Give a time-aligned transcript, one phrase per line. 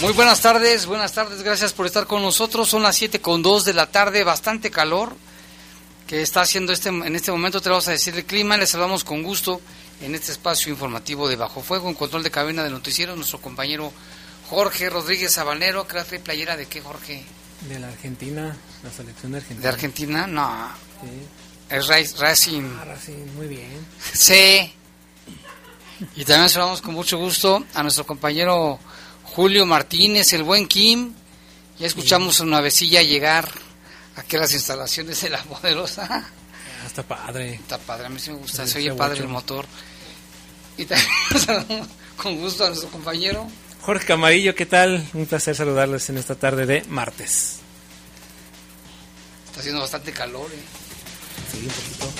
[0.00, 2.70] Muy buenas tardes, buenas tardes, gracias por estar con nosotros.
[2.70, 5.14] Son las 7 con 2 de la tarde, bastante calor
[6.06, 7.60] que está haciendo este, en este momento.
[7.60, 9.60] Te vamos a decir el clima, les saludamos con gusto
[10.00, 13.92] en este espacio informativo de Bajo Fuego, en control de cabina del noticiero, nuestro compañero
[14.48, 17.22] Jorge Rodríguez Sabanero, trae playera de qué, Jorge?
[17.68, 19.62] De la Argentina, la selección de Argentina.
[19.62, 20.26] ¿De Argentina?
[20.26, 20.70] No.
[21.68, 22.62] Es Racing.
[22.80, 23.86] Ah, Racing, muy bien.
[24.14, 24.72] Sí.
[26.16, 28.80] Y también saludamos con mucho gusto a nuestro compañero
[29.34, 31.14] Julio Martínez, el buen Kim.
[31.78, 33.48] Ya escuchamos una vecilla llegar
[34.16, 36.06] aquí a las instalaciones de la poderosa.
[36.10, 37.54] Ah, está padre.
[37.54, 39.66] Está padre, a mí sí me gusta, se oye padre el motor.
[40.76, 43.46] Y también saludamos con gusto a nuestro compañero.
[43.82, 45.06] Jorge Camarillo, ¿qué tal?
[45.14, 47.60] Un placer saludarles en esta tarde de martes.
[49.46, 50.58] Está haciendo bastante calor, ¿eh?
[51.52, 52.19] Sí, un poquito.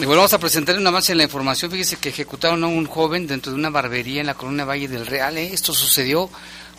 [0.00, 1.72] Y volvemos a presentar una más en la información.
[1.72, 5.06] Fíjese que ejecutaron a un joven dentro de una barbería en la colonia Valle del
[5.06, 5.36] Real.
[5.36, 5.50] ¿eh?
[5.52, 6.30] Esto sucedió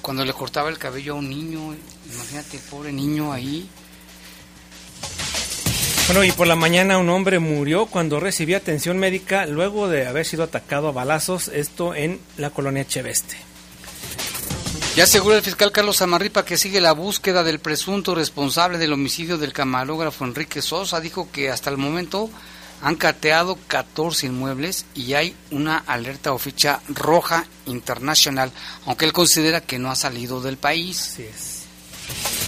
[0.02, 1.76] cuando le cortaba el cabello a un niño.
[2.14, 3.70] Imagínate, el pobre niño ahí.
[6.08, 10.26] Bueno, y por la mañana un hombre murió cuando recibía atención médica luego de haber
[10.26, 13.36] sido atacado a balazos, esto en la colonia Cheveste.
[14.96, 19.38] Ya asegura el fiscal Carlos Amarripa que sigue la búsqueda del presunto responsable del homicidio
[19.38, 21.02] del camarógrafo Enrique Sosa.
[21.02, 22.30] Dijo que hasta el momento
[22.82, 28.52] han cateado 14 inmuebles y hay una alerta o ficha roja internacional,
[28.86, 31.14] aunque él considera que no ha salido del país.
[31.14, 31.60] Así es.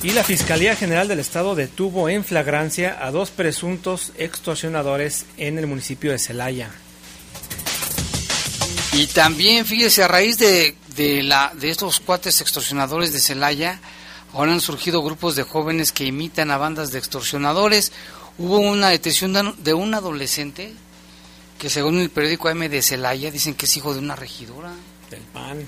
[0.03, 5.67] Y la Fiscalía General del Estado detuvo en flagrancia a dos presuntos extorsionadores en el
[5.67, 6.71] municipio de Celaya.
[8.93, 13.79] Y también, fíjese, a raíz de, de, la, de estos cuates extorsionadores de Celaya,
[14.33, 17.91] ahora han surgido grupos de jóvenes que imitan a bandas de extorsionadores.
[18.41, 20.73] Hubo una detención de un adolescente
[21.59, 24.71] que según el periódico AM de Celaya dicen que es hijo de una regidora.
[25.11, 25.63] Del PAN.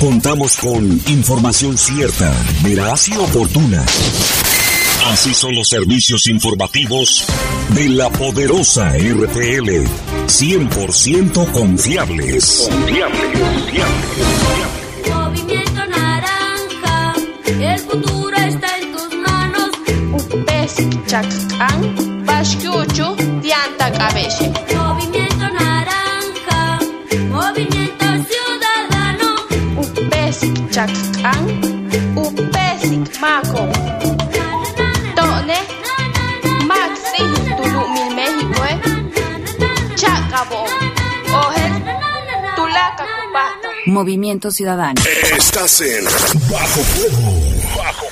[0.00, 3.84] Contamos con información cierta, veraz y oportuna.
[5.08, 7.26] Así son los servicios informativos
[7.74, 9.84] de la poderosa RTL.
[10.26, 12.66] 100% confiables.
[12.70, 15.10] Confiables, confiables.
[15.14, 17.14] Movimiento naranja,
[17.46, 19.70] el futuro está en tus manos.
[20.32, 20.76] Upes
[21.08, 24.69] chacán, bashkuchu, dianta cabelle.
[43.90, 45.02] Movimiento Ciudadano.
[45.36, 47.76] Estás en Bajo Fuego.
[47.76, 48.06] Bajo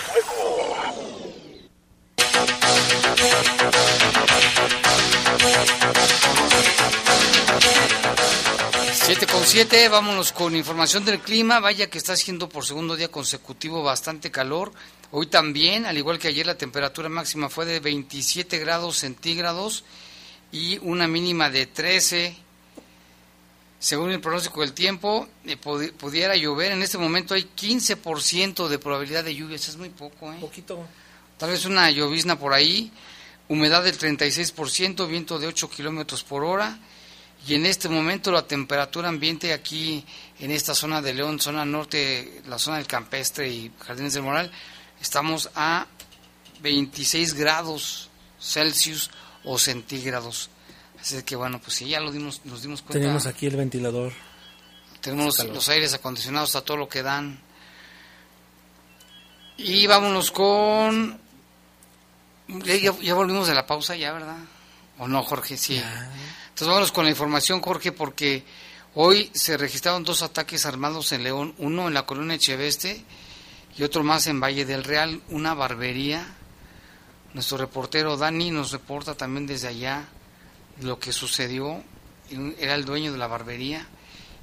[8.93, 11.61] Siete con siete, vámonos con información del clima.
[11.61, 14.73] Vaya que está haciendo por segundo día consecutivo bastante calor.
[15.13, 19.85] Hoy también, al igual que ayer, la temperatura máxima fue de 27 grados centígrados
[20.51, 22.48] y una mínima de 13.
[23.81, 26.73] Según el pronóstico del tiempo, eh, pudi- pudiera llover.
[26.73, 29.69] En este momento hay 15% de probabilidad de lluvias.
[29.69, 30.39] Es muy poco, ¿eh?
[30.41, 30.85] Poquito.
[31.37, 32.91] Tal vez una llovizna por ahí.
[33.49, 36.79] Humedad del 36%, viento de 8 kilómetros por hora.
[37.47, 40.05] Y en este momento la temperatura ambiente aquí
[40.41, 44.51] en esta zona de León, zona norte, la zona del Campestre y Jardines del Moral,
[45.01, 45.87] estamos a
[46.61, 48.11] 26 grados
[48.41, 49.11] Celsius
[49.45, 50.51] o centígrados.
[51.15, 52.99] Así que bueno, pues sí, ya lo dimos, nos dimos cuenta.
[53.01, 54.13] Tenemos aquí el ventilador.
[55.01, 57.41] Tenemos los, aires acondicionados a todo lo que dan.
[59.57, 61.19] Y vámonos con...
[62.49, 64.37] Ya, ya- ya volvimos de la pausa, ya, ¿verdad?
[64.99, 65.57] ¿O no, Jorge?
[65.57, 65.77] Sí.
[65.77, 68.45] Entonces vámonos con la información, Jorge, porque
[68.95, 73.03] hoy se registraron dos ataques armados en León, uno en la colonia Echeveste
[73.79, 76.27] y otro más en Valle del Real, una barbería.
[77.33, 80.09] Nuestro reportero Dani nos reporta también desde allá
[80.83, 81.83] lo que sucedió.
[82.59, 83.87] Era el dueño de la barbería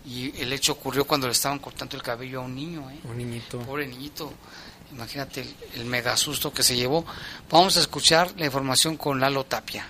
[0.06, 3.00] y el hecho ocurrió cuando le estaban cortando el cabello a un niño, ¿eh?
[3.04, 3.60] Un niñito.
[3.60, 4.32] Pobre niñito.
[4.92, 7.06] Imagínate el, el mega susto que se llevó.
[7.50, 9.88] Vamos a escuchar la información con Lalo Tapia.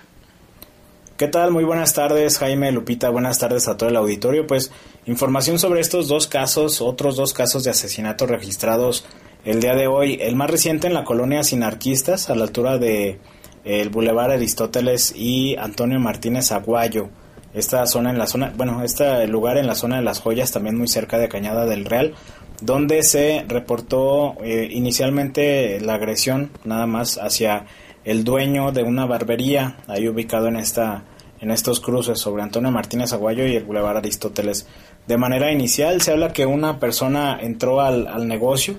[1.16, 1.50] ¿Qué tal?
[1.50, 3.08] Muy buenas tardes, Jaime Lupita.
[3.08, 4.46] Buenas tardes a todo el auditorio.
[4.46, 4.70] Pues
[5.06, 9.06] información sobre estos dos casos, otros dos casos de asesinato registrados
[9.46, 10.18] el día de hoy.
[10.20, 13.18] El más reciente en la colonia Sinarquistas, a la altura de
[13.66, 17.08] el Boulevard Aristóteles y Antonio Martínez Aguayo.
[17.52, 20.78] Esta zona en la zona, bueno, este lugar en la zona de las joyas, también
[20.78, 22.14] muy cerca de Cañada del Real,
[22.60, 27.66] donde se reportó eh, inicialmente la agresión nada más hacia
[28.04, 31.02] el dueño de una barbería ahí ubicado en esta
[31.40, 34.66] en estos cruces sobre Antonio Martínez Aguayo y el Boulevard Aristóteles.
[35.06, 38.78] De manera inicial se habla que una persona entró al, al negocio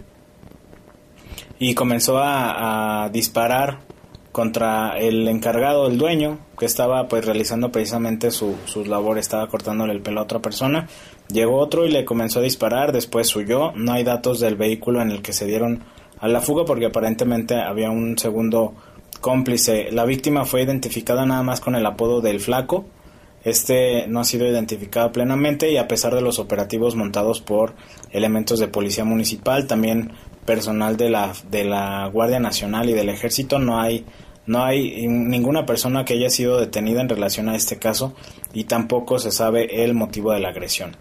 [1.60, 3.87] y comenzó a, a disparar
[4.38, 9.94] contra el encargado, el dueño, que estaba pues realizando precisamente su, su labor, estaba cortándole
[9.94, 10.88] el pelo a otra persona.
[11.28, 13.72] Llegó otro y le comenzó a disparar, después huyó.
[13.72, 15.86] No hay datos del vehículo en el que se dieron
[16.20, 18.76] a la fuga porque aparentemente había un segundo
[19.22, 19.90] cómplice.
[19.92, 22.86] La víctima fue identificada nada más con el apodo del flaco.
[23.44, 27.74] Este no ha sido identificado plenamente y a pesar de los operativos montados por
[28.12, 30.12] elementos de policía municipal, también
[30.46, 34.06] personal de la, de la Guardia Nacional y del Ejército, no hay,
[34.48, 38.14] no hay ninguna persona que haya sido detenida en relación a este caso
[38.54, 40.96] y tampoco se sabe el motivo de la agresión.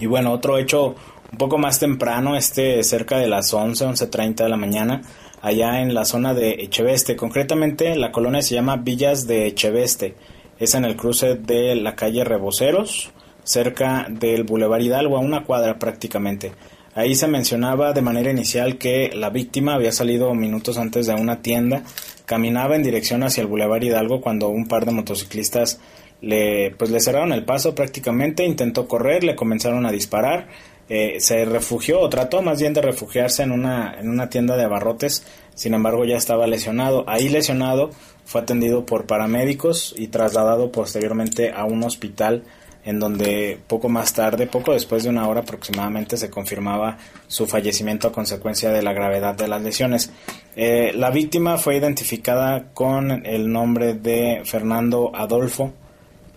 [0.00, 0.94] Y bueno, otro hecho
[1.30, 5.02] un poco más temprano, este cerca de las 11, 11.30 de la mañana,
[5.42, 7.16] allá en la zona de Echeveste.
[7.16, 10.14] Concretamente, la colonia se llama Villas de Echeveste.
[10.58, 13.10] Es en el cruce de la calle Reboceros,
[13.44, 16.52] cerca del Boulevard Hidalgo, a una cuadra prácticamente.
[16.98, 21.42] Ahí se mencionaba de manera inicial que la víctima había salido minutos antes de una
[21.42, 21.84] tienda,
[22.26, 25.78] caminaba en dirección hacia el Boulevard Hidalgo cuando un par de motociclistas
[26.20, 30.48] le, pues le cerraron el paso prácticamente, intentó correr, le comenzaron a disparar,
[30.88, 34.64] eh, se refugió o trató más bien de refugiarse en una, en una tienda de
[34.64, 35.24] abarrotes,
[35.54, 37.04] sin embargo ya estaba lesionado.
[37.06, 37.92] Ahí lesionado
[38.24, 42.42] fue atendido por paramédicos y trasladado posteriormente a un hospital
[42.88, 48.08] en donde poco más tarde, poco después de una hora aproximadamente, se confirmaba su fallecimiento
[48.08, 50.10] a consecuencia de la gravedad de las lesiones.
[50.56, 55.74] Eh, la víctima fue identificada con el nombre de Fernando Adolfo,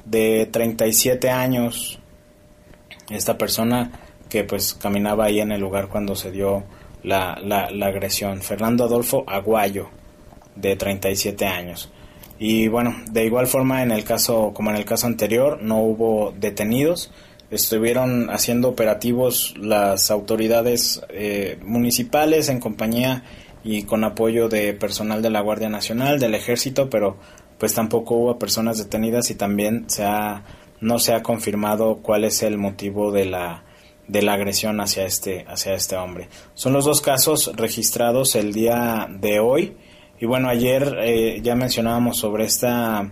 [0.03, 1.99] de 37 años.
[3.09, 3.89] Esta persona
[4.27, 6.65] que pues caminaba ahí en el lugar cuando se dio
[7.01, 8.41] la, la, la agresión.
[8.41, 9.87] Fernando Adolfo Aguayo,
[10.57, 11.89] de 37 años.
[12.43, 16.33] Y bueno, de igual forma en el caso, como en el caso anterior, no hubo
[16.35, 17.11] detenidos.
[17.51, 23.23] Estuvieron haciendo operativos las autoridades eh, municipales en compañía
[23.63, 27.17] y con apoyo de personal de la Guardia Nacional, del Ejército, pero
[27.59, 30.43] pues tampoco hubo personas detenidas y también se ha,
[30.79, 33.65] no se ha confirmado cuál es el motivo de la,
[34.07, 36.27] de la agresión hacia este, hacia este hombre.
[36.55, 39.77] Son los dos casos registrados el día de hoy.
[40.21, 43.11] Y bueno, ayer eh, ya mencionábamos sobre esta,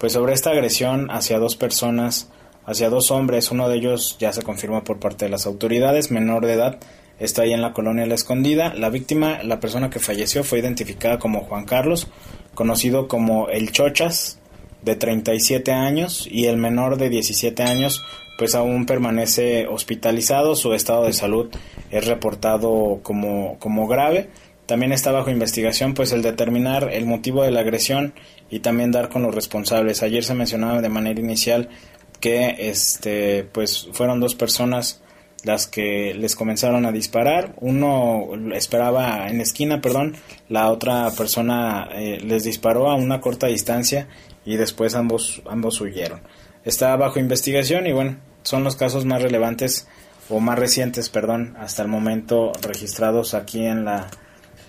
[0.00, 2.32] pues sobre esta agresión hacia dos personas,
[2.66, 3.52] hacia dos hombres.
[3.52, 6.80] Uno de ellos ya se confirmó por parte de las autoridades, menor de edad,
[7.20, 8.74] está ahí en la colonia La Escondida.
[8.74, 12.08] La víctima, la persona que falleció, fue identificada como Juan Carlos,
[12.54, 14.40] conocido como el Chochas,
[14.82, 18.02] de 37 años, y el menor de 17 años,
[18.36, 20.56] pues aún permanece hospitalizado.
[20.56, 21.50] Su estado de salud
[21.92, 24.28] es reportado como, como grave
[24.68, 28.12] también está bajo investigación pues el determinar el motivo de la agresión
[28.50, 30.02] y también dar con los responsables.
[30.02, 31.70] Ayer se mencionaba de manera inicial
[32.20, 35.00] que este pues fueron dos personas
[35.42, 37.54] las que les comenzaron a disparar.
[37.62, 40.16] Uno esperaba en la esquina, perdón,
[40.50, 44.06] la otra persona eh, les disparó a una corta distancia
[44.44, 46.20] y después ambos ambos huyeron.
[46.66, 49.88] Está bajo investigación y bueno, son los casos más relevantes
[50.28, 54.10] o más recientes, perdón, hasta el momento registrados aquí en la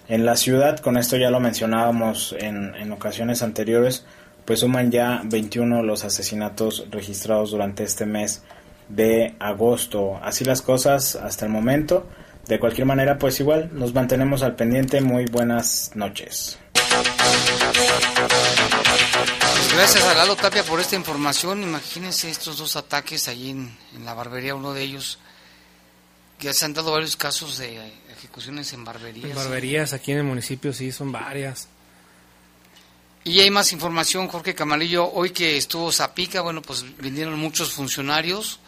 [0.10, 4.06] en la ciudad, con esto ya lo mencionábamos en, en ocasiones anteriores,
[4.44, 8.42] pues suman ya 21 los asesinatos registrados durante este mes
[8.88, 10.20] de agosto.
[10.24, 12.08] Así las cosas hasta el momento.
[12.48, 15.00] De cualquier manera, pues igual nos mantenemos al pendiente.
[15.02, 16.58] Muy buenas noches.
[19.54, 21.62] Pues gracias a Lalo Tapia por esta información.
[21.62, 25.20] Imagínense estos dos ataques allí en, en la barbería, uno de ellos.
[26.40, 27.78] Ya se han dado varios casos de
[28.20, 29.30] ejecuciones en barberías.
[29.30, 31.68] En barberías, aquí en el municipio sí, son varias.
[33.24, 35.12] Y hay más información, Jorge Camalillo.
[35.12, 38.60] Hoy que estuvo Zapica, bueno, pues vinieron muchos funcionarios.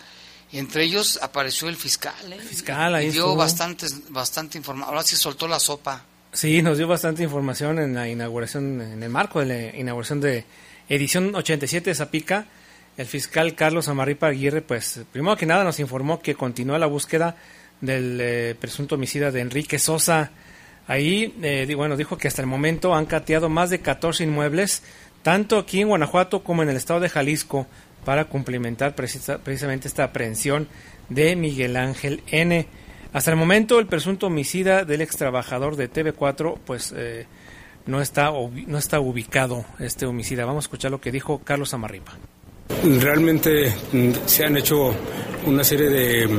[0.51, 2.33] Y entre ellos apareció el fiscal.
[2.33, 2.39] ¿eh?
[2.39, 3.37] fiscal, ahí y dio estuvo.
[3.37, 4.89] bastante, bastante información.
[4.89, 6.03] Ahora sí soltó la sopa.
[6.33, 10.45] Sí, nos dio bastante información en la inauguración, en el marco de la inauguración de
[10.89, 12.45] edición 87 de Zapica.
[12.97, 17.37] El fiscal Carlos Amarripa Aguirre, pues, primero que nada nos informó que continúa la búsqueda
[17.81, 20.31] del eh, presunto homicida de Enrique Sosa.
[20.87, 24.83] Ahí, eh, bueno, dijo que hasta el momento han cateado más de 14 inmuebles,
[25.23, 27.67] tanto aquí en Guanajuato como en el estado de Jalisco,
[28.05, 30.67] para cumplimentar precisa, precisamente esta aprehensión
[31.09, 32.67] de Miguel Ángel N.
[33.13, 37.27] Hasta el momento, el presunto homicida del ex trabajador de TV4, pues eh,
[37.85, 40.45] no, está, no está ubicado este homicida.
[40.45, 42.17] Vamos a escuchar lo que dijo Carlos Amarripa.
[42.99, 43.73] Realmente
[44.25, 44.95] se han hecho
[45.45, 46.29] una serie de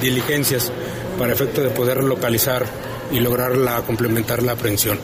[0.00, 0.72] diligencias
[1.18, 2.64] para efecto de poder localizar
[3.12, 4.98] y lograr la, complementar la aprehensión.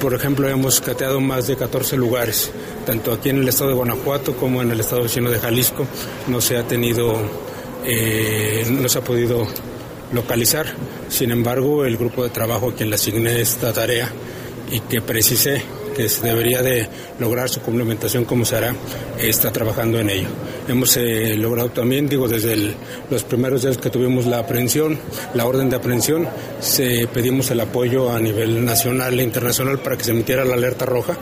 [0.00, 2.52] Por ejemplo, hemos cateado más de 14 lugares,
[2.86, 5.86] tanto aquí en el estado de Guanajuato como en el estado vecino de Jalisco.
[6.28, 7.16] No se ha tenido,
[7.84, 9.44] eh, no se ha podido
[10.12, 10.66] localizar.
[11.08, 14.12] Sin embargo, el grupo de trabajo a quien le asigné esta tarea
[14.70, 15.62] y que precisé
[15.92, 18.74] que se debería de lograr su complementación como se hará,
[19.18, 20.28] está trabajando en ello.
[20.68, 22.74] Hemos eh, logrado también, digo, desde
[23.10, 24.98] los primeros días que tuvimos la aprehensión,
[25.34, 26.28] la orden de aprehensión,
[26.60, 30.86] se, pedimos el apoyo a nivel nacional e internacional para que se emitiera la alerta
[30.86, 31.16] roja.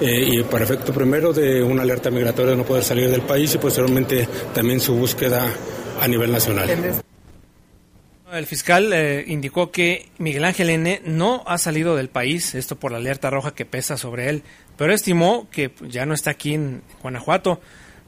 [0.00, 3.54] Eh, y para efecto primero de una alerta migratoria de no poder salir del país
[3.54, 5.46] y posteriormente también su búsqueda
[6.00, 7.02] a nivel nacional.
[8.32, 11.02] El fiscal eh, indicó que Miguel Ángel N.
[11.04, 14.42] no ha salido del país, esto por la alerta roja que pesa sobre él,
[14.76, 17.60] pero estimó que ya no está aquí en Guanajuato,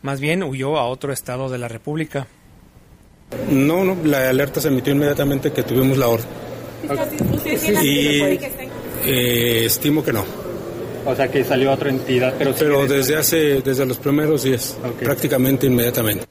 [0.02, 2.28] más bien huyó a otro estado de la República.
[3.50, 6.28] No, no, la alerta se emitió inmediatamente que tuvimos la orden.
[7.82, 8.20] Y
[9.04, 10.24] eh, estimo que no.
[11.04, 14.78] O sea que salió a otra entidad, pero, pero desde hace, desde los primeros días,
[14.78, 15.04] okay.
[15.04, 16.26] prácticamente inmediatamente.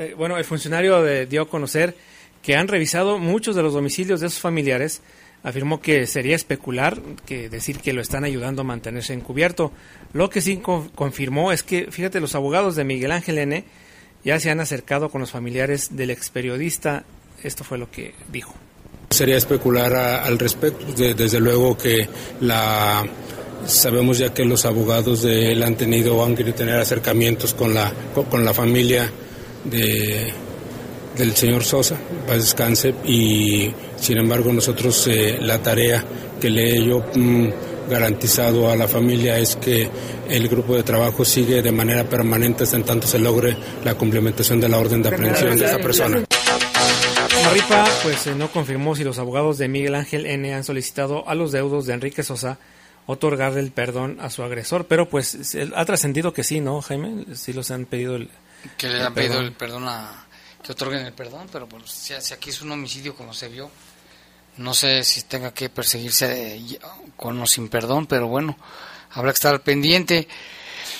[0.00, 1.94] Eh, bueno, el funcionario de, dio a conocer
[2.42, 5.02] que han revisado muchos de los domicilios de sus familiares.
[5.42, 9.72] Afirmó que sería especular que decir que lo están ayudando a mantenerse encubierto.
[10.14, 13.62] Lo que sí con, confirmó es que, fíjate, los abogados de Miguel Ángel N.
[14.24, 17.04] ya se han acercado con los familiares del ex periodista.
[17.42, 18.54] Esto fue lo que dijo.
[19.10, 20.86] Sería especular al respecto.
[20.92, 22.08] De, desde luego que
[23.66, 27.92] sabemos ya que los abogados de él han tenido han querido tener acercamientos con la
[28.30, 29.10] con la familia
[29.64, 30.32] de,
[31.16, 36.04] del señor Sosa, paz descanse, y sin embargo nosotros eh, la tarea
[36.40, 37.48] que le he yo mm,
[37.88, 39.90] garantizado a la familia es que
[40.28, 44.60] el grupo de trabajo sigue de manera permanente hasta en tanto se logre la complementación
[44.60, 46.22] de la orden de aprehensión de esta persona.
[47.44, 51.34] Maripa pues eh, no confirmó si los abogados de Miguel Ángel N han solicitado a
[51.34, 52.58] los deudos de Enrique Sosa
[53.06, 54.86] otorgarle el perdón a su agresor.
[54.86, 57.24] Pero pues ha trascendido que sí, ¿no, Jaime?
[57.34, 58.30] Sí los han pedido el.
[58.76, 60.26] Que le han pedido el perdón a.
[60.62, 63.70] que otorguen el perdón, pero bueno, si, si aquí es un homicidio como se vio,
[64.56, 66.60] no sé si tenga que perseguirse
[67.16, 68.58] con o sin perdón, pero bueno,
[69.12, 70.28] habrá que estar pendiente.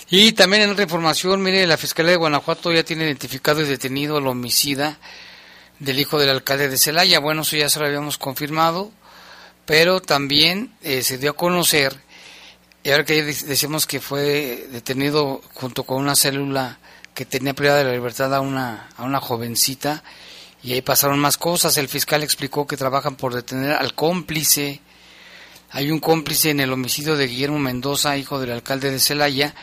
[0.08, 4.16] Y también en otra información, mire, la Fiscalía de Guanajuato ya tiene identificado y detenido
[4.16, 4.98] al homicida
[5.78, 7.20] del hijo del alcalde de Celaya.
[7.20, 8.90] Bueno, eso ya se lo habíamos confirmado,
[9.66, 11.96] pero también eh, se dio a conocer,
[12.82, 16.78] y ahora que decimos que fue detenido junto con una célula
[17.14, 20.02] que tenía privada de la libertad a una, a una jovencita,
[20.62, 21.76] y ahí pasaron más cosas.
[21.76, 24.80] El fiscal explicó que trabajan por detener al cómplice.
[25.70, 29.54] Hay un cómplice en el homicidio de Guillermo Mendoza, hijo del alcalde de Celaya,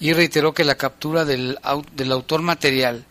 [0.00, 1.58] y reiteró que la captura del,
[1.92, 3.04] del autor material,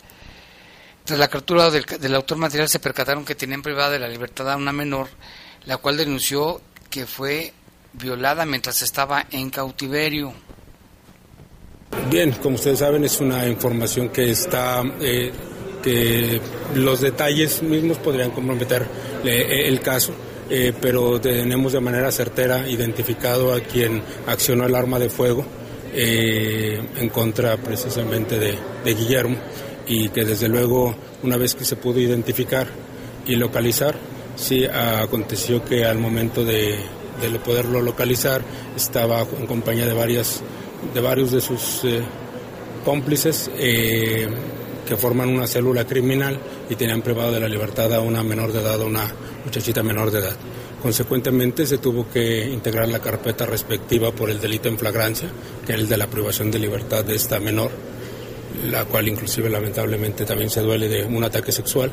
[1.06, 4.52] tras la captura del, del, autor material se percataron que tenían privada de la libertad
[4.52, 5.08] a una menor,
[5.66, 7.54] la cual denunció que fue
[7.94, 10.34] violada mientras estaba en cautiverio.
[12.10, 15.32] Bien, como ustedes saben, es una información que está, eh,
[15.82, 16.40] que
[16.76, 18.86] los detalles mismos podrían comprometer
[19.24, 20.14] eh, el caso.
[20.54, 25.46] Eh, pero tenemos de manera certera identificado a quien accionó el arma de fuego
[25.94, 28.58] eh, en contra precisamente de,
[28.94, 29.38] Guillermo
[29.88, 30.94] y que desde luego
[31.24, 32.68] una vez que se pudo identificar
[33.26, 33.96] y localizar,
[34.36, 36.80] sí aconteció que al momento de,
[37.44, 38.42] poderlo localizar
[38.76, 40.44] estaba en compañía de varias
[40.94, 42.02] de varios de sus eh,
[42.84, 44.28] cómplices eh,
[44.88, 48.60] que forman una célula criminal y tenían privado de la libertad a una menor de
[48.60, 49.14] edad, a una
[49.46, 50.36] muchachita menor de edad.
[50.82, 55.30] Consecuentemente se tuvo que integrar la carpeta respectiva por el delito en flagrancia,
[55.66, 57.70] que es el de la privación de libertad de esta menor,
[58.70, 61.92] la cual inclusive lamentablemente también se duele de un ataque sexual.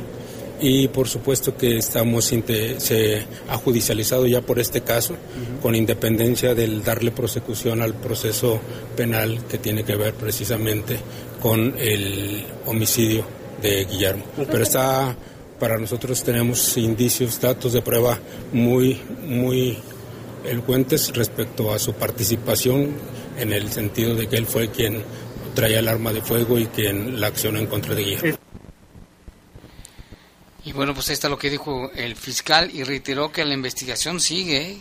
[0.61, 5.15] Y por supuesto que estamos se ha judicializado ya por este caso,
[5.63, 8.61] con independencia del darle prosecución al proceso
[8.97, 10.99] penal que tiene que ver precisamente
[11.41, 13.25] con el homicidio
[13.63, 14.25] de Guillermo.
[14.37, 15.17] Pero está
[15.59, 18.19] para nosotros tenemos indicios, datos de prueba
[18.53, 19.79] muy, muy
[20.45, 22.93] elocuentes respecto a su participación
[23.39, 25.03] en el sentido de que él fue quien
[25.55, 28.38] traía el arma de fuego y quien la accionó en contra de Guillermo.
[30.65, 34.21] Y bueno, pues ahí está lo que dijo el fiscal y reiteró que la investigación
[34.21, 34.79] sigue.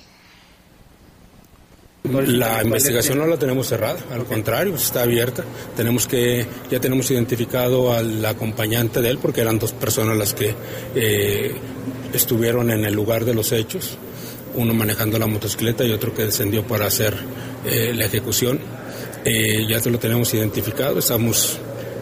[2.03, 5.43] La investigación no la tenemos cerrada, al contrario, está abierta.
[5.75, 10.55] Tenemos que, ya tenemos identificado al acompañante de él, porque eran dos personas las que
[10.95, 11.55] eh,
[12.13, 13.97] estuvieron en el lugar de los hechos,
[14.55, 17.13] uno manejando la motocicleta y otro que descendió para hacer
[17.65, 18.59] eh, la ejecución.
[19.25, 21.59] Eh, ya lo tenemos identificado, estamos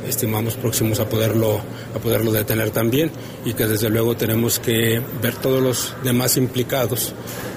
[0.07, 1.61] estimamos próximos a poderlo,
[1.95, 3.11] a poderlo detener también
[3.43, 7.13] y que desde luego tenemos que ver todos los demás implicados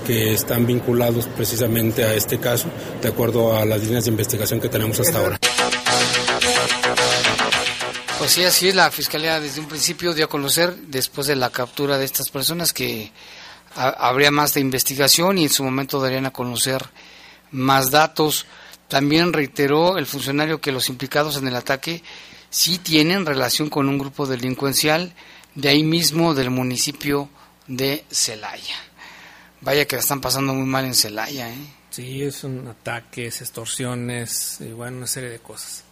[0.06, 2.68] que están vinculados precisamente a este caso,
[3.02, 5.38] de acuerdo a las líneas de investigación que tenemos hasta ahora.
[8.18, 11.98] Pues sí, así la Fiscalía desde un principio dio a conocer, después de la captura
[11.98, 13.12] de estas personas, que
[13.76, 16.84] habría más de investigación y en su momento darían a conocer
[17.50, 18.46] más datos.
[18.88, 22.02] También reiteró el funcionario que los implicados en el ataque
[22.50, 25.12] sí tienen relación con un grupo delincuencial
[25.54, 27.28] de ahí mismo del municipio
[27.66, 28.76] de Celaya.
[29.60, 31.58] Vaya que la están pasando muy mal en Celaya, ¿eh?
[31.90, 35.84] Sí, es un ataques, extorsiones, y bueno, una serie de cosas.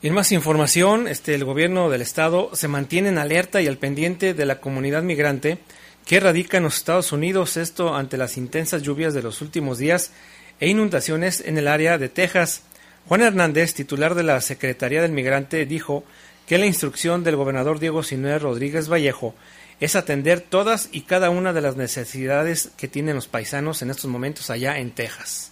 [0.00, 3.78] Y en más información, este, el gobierno del estado se mantiene en alerta y al
[3.78, 5.58] pendiente de la comunidad migrante
[6.04, 10.12] que radica en los Estados Unidos, esto ante las intensas lluvias de los últimos días
[10.60, 12.62] e inundaciones en el área de Texas.
[13.06, 16.04] Juan Hernández, titular de la Secretaría del Migrante, dijo
[16.46, 19.34] que la instrucción del gobernador Diego Sinué Rodríguez Vallejo
[19.80, 24.10] es atender todas y cada una de las necesidades que tienen los paisanos en estos
[24.10, 25.50] momentos allá en Texas.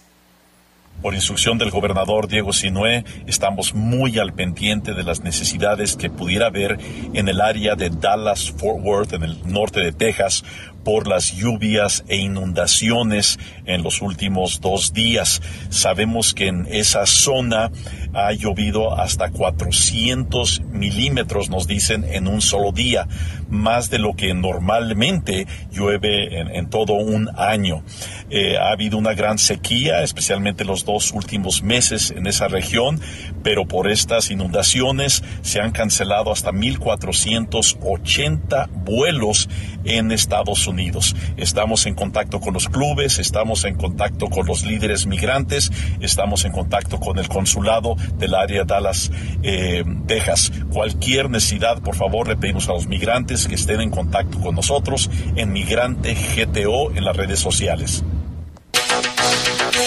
[1.01, 6.45] Por instrucción del gobernador Diego Sinué, estamos muy al pendiente de las necesidades que pudiera
[6.45, 6.77] haber
[7.13, 10.45] en el área de Dallas-Fort Worth, en el norte de Texas,
[10.83, 15.41] por las lluvias e inundaciones en los últimos dos días.
[15.69, 17.71] Sabemos que en esa zona
[18.13, 23.07] ha llovido hasta 400 milímetros, nos dicen, en un solo día,
[23.49, 27.83] más de lo que normalmente llueve en, todo un año.
[28.29, 33.01] Eh, ha habido una gran sequía, especialmente los dos últimos meses en esa región,
[33.43, 39.49] pero por estas inundaciones se han cancelado hasta 1.480 vuelos
[39.83, 41.15] en Estados Unidos.
[41.37, 46.53] Estamos en contacto con los clubes, estamos en contacto con los líderes migrantes, estamos en
[46.53, 49.11] contacto con el consulado del área Dallas,
[49.41, 50.51] eh, Texas.
[50.71, 55.09] Cualquier necesidad, por favor, le pedimos a los migrantes que estén en contacto con nosotros
[55.35, 58.03] en Migrante GTO en las redes sociales.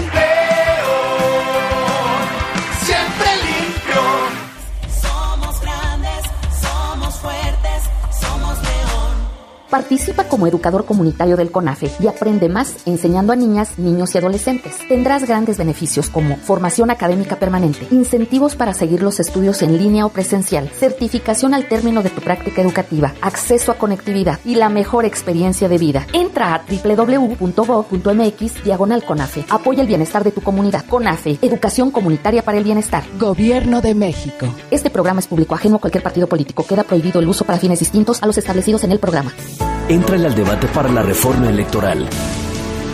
[9.76, 14.74] Participa como educador comunitario del CONAFE y aprende más enseñando a niñas, niños y adolescentes.
[14.88, 20.10] Tendrás grandes beneficios como formación académica permanente, incentivos para seguir los estudios en línea o
[20.10, 25.68] presencial, certificación al término de tu práctica educativa, acceso a conectividad y la mejor experiencia
[25.68, 26.08] de vida.
[26.14, 29.44] Entra a www.go.mx diagonal CONAFE.
[29.50, 30.86] Apoya el bienestar de tu comunidad.
[30.86, 33.04] CONAFE, Educación Comunitaria para el Bienestar.
[33.20, 34.48] Gobierno de México.
[34.72, 36.66] Este programa es público ajeno a cualquier partido político.
[36.66, 39.34] Queda prohibido el uso para fines distintos a los establecidos en el programa.
[39.88, 42.10] Entra al debate para la reforma electoral.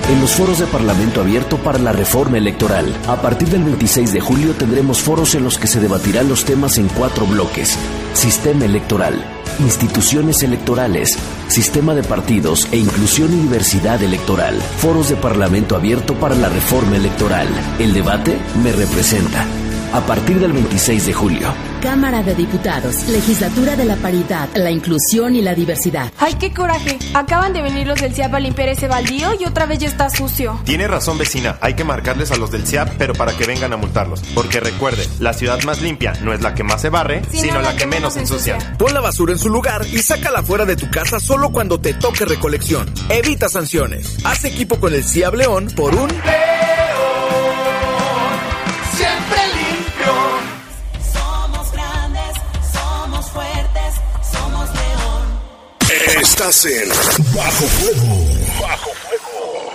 [0.09, 2.93] En los foros de Parlamento abierto para la reforma electoral.
[3.07, 6.77] A partir del 26 de julio tendremos foros en los que se debatirán los temas
[6.77, 7.77] en cuatro bloques.
[8.13, 9.13] Sistema electoral,
[9.59, 14.59] instituciones electorales, sistema de partidos e inclusión y diversidad electoral.
[14.77, 17.47] Foros de Parlamento abierto para la reforma electoral.
[17.79, 19.45] El debate me representa.
[19.93, 21.53] A partir del 26 de julio.
[21.81, 26.13] Cámara de Diputados, Legislatura de la Paridad, la Inclusión y la Diversidad.
[26.17, 26.97] Ay, qué coraje.
[27.13, 30.09] Acaban de venir los del CIAP a limpiar ese baldío y otra vez ya está
[30.09, 30.61] sucio.
[30.63, 31.57] Tiene razón, vecina.
[31.59, 34.21] Hay que marcarles a los del CIAP, pero para que vengan a multarlos.
[34.33, 37.75] Porque recuerde, la ciudad más limpia no es la que más se barre, sino, la,
[37.75, 38.57] que, menos ensucia.
[38.77, 41.93] Pon la basura en su lugar y sácala fuera de tu casa solo cuando te
[41.95, 42.89] toque recolección.
[43.09, 44.19] Evita sanciones.
[44.23, 46.09] Haz equipo con el CIAP León por un...
[56.51, 56.89] Estás en
[57.33, 58.25] Bajo Fuego.
[58.61, 59.71] Bajo Fuego.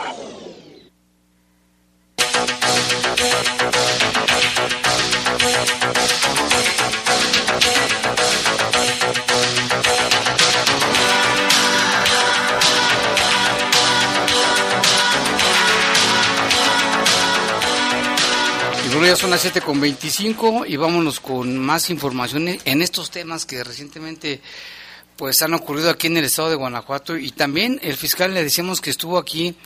[18.84, 23.10] Y bueno, ya son las 7 con 25 y vámonos con más información en estos
[23.10, 24.42] temas que recientemente
[25.16, 28.81] pues han ocurrido aquí en el estado de Guanajuato y también el fiscal le decíamos
[28.81, 29.57] que estuvo aquí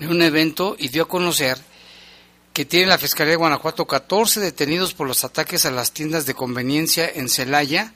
[0.00, 1.58] en un evento y dio a conocer
[2.52, 6.34] que tiene la Fiscalía de Guanajuato 14 detenidos por los ataques a las tiendas de
[6.34, 7.92] conveniencia en Celaya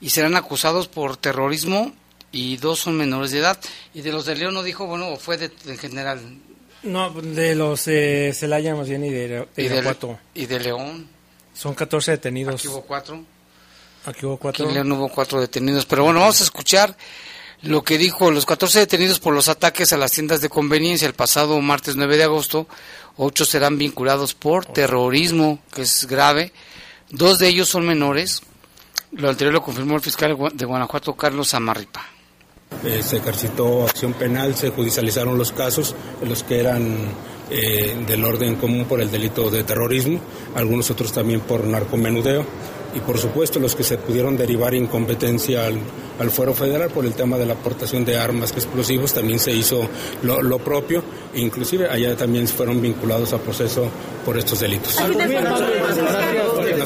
[0.00, 1.92] y serán acusados por terrorismo
[2.32, 3.58] y dos son menores de edad.
[3.92, 6.20] Y de los de León no dijo, bueno, fue de, en general.
[6.82, 11.06] No, de los eh, Celaya más bien y de, de Y de, y de León.
[11.52, 12.54] Son 14 detenidos.
[12.54, 13.22] Aquí hubo cuatro.
[14.04, 14.64] Aquí hubo cuatro.
[14.64, 15.86] Aquí en León hubo cuatro detenidos.
[15.86, 16.96] Pero bueno, vamos a escuchar
[17.62, 21.14] lo que dijo los 14 detenidos por los ataques a las tiendas de conveniencia el
[21.14, 22.66] pasado martes 9 de agosto.
[23.16, 26.52] Ocho serán vinculados por terrorismo, que es grave.
[27.10, 28.42] Dos de ellos son menores.
[29.12, 32.04] Lo anterior lo confirmó el fiscal de Guanajuato, Carlos Amarripa.
[32.84, 35.94] Eh, se ejercitó acción penal, se judicializaron los casos,
[36.26, 36.96] los que eran
[37.50, 40.18] eh, del orden común por el delito de terrorismo,
[40.54, 42.46] algunos otros también por narcomenudeo
[42.94, 45.78] y por supuesto los que se pudieron derivar incompetencia al,
[46.18, 49.88] al fuero federal por el tema de la aportación de armas explosivos también se hizo
[50.22, 51.02] lo, lo propio.
[51.34, 53.88] E inclusive allá también fueron vinculados a proceso
[54.24, 54.96] por estos delitos.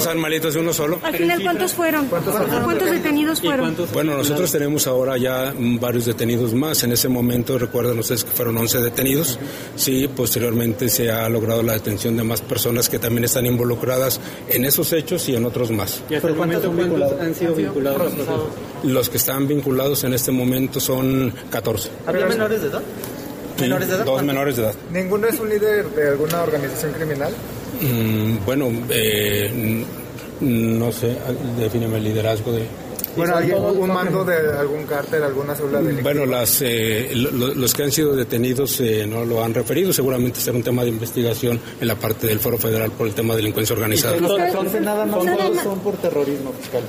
[0.04, 0.98] ¿No malitos de uno solo?
[1.02, 2.06] Al final, ¿cuántos fueron?
[2.06, 3.76] ¿Cuántos detenidos fueron?
[3.92, 6.82] Bueno, nosotros tenemos ahora ya varios detenidos más.
[6.84, 9.38] En ese momento, recuerden ustedes que fueron 11 detenidos.
[9.76, 14.64] Sí, posteriormente se ha logrado la detención de más personas que también están involucradas en
[14.64, 16.02] esos hechos y en otros más.
[16.08, 18.12] ¿Y hasta el momento cuántos han sido vinculados?
[18.82, 21.90] Los que están vinculados en este momento son 14.
[22.06, 22.82] ¿Había menores de edad?
[23.56, 24.04] Sí, ¿Menores de edad?
[24.04, 24.74] Dos menores de edad.
[24.92, 27.32] ¿Ninguno es un líder de alguna organización criminal?
[27.80, 29.84] Mm, bueno, eh, n-
[30.78, 31.16] no sé,
[31.58, 32.66] defíneme el liderazgo de...
[33.16, 36.02] Bueno, ¿alguien- ¿un mando de algún cártel, alguna célula delictiva?
[36.12, 39.90] Bueno, las, eh, lo- lo- los que han sido detenidos eh, no lo han referido.
[39.92, 43.32] Seguramente será un tema de investigación en la parte del Foro Federal por el tema
[43.34, 44.16] de delincuencia organizada.
[44.16, 45.24] Entonces, nada más
[45.62, 46.82] son por terrorismo fiscal.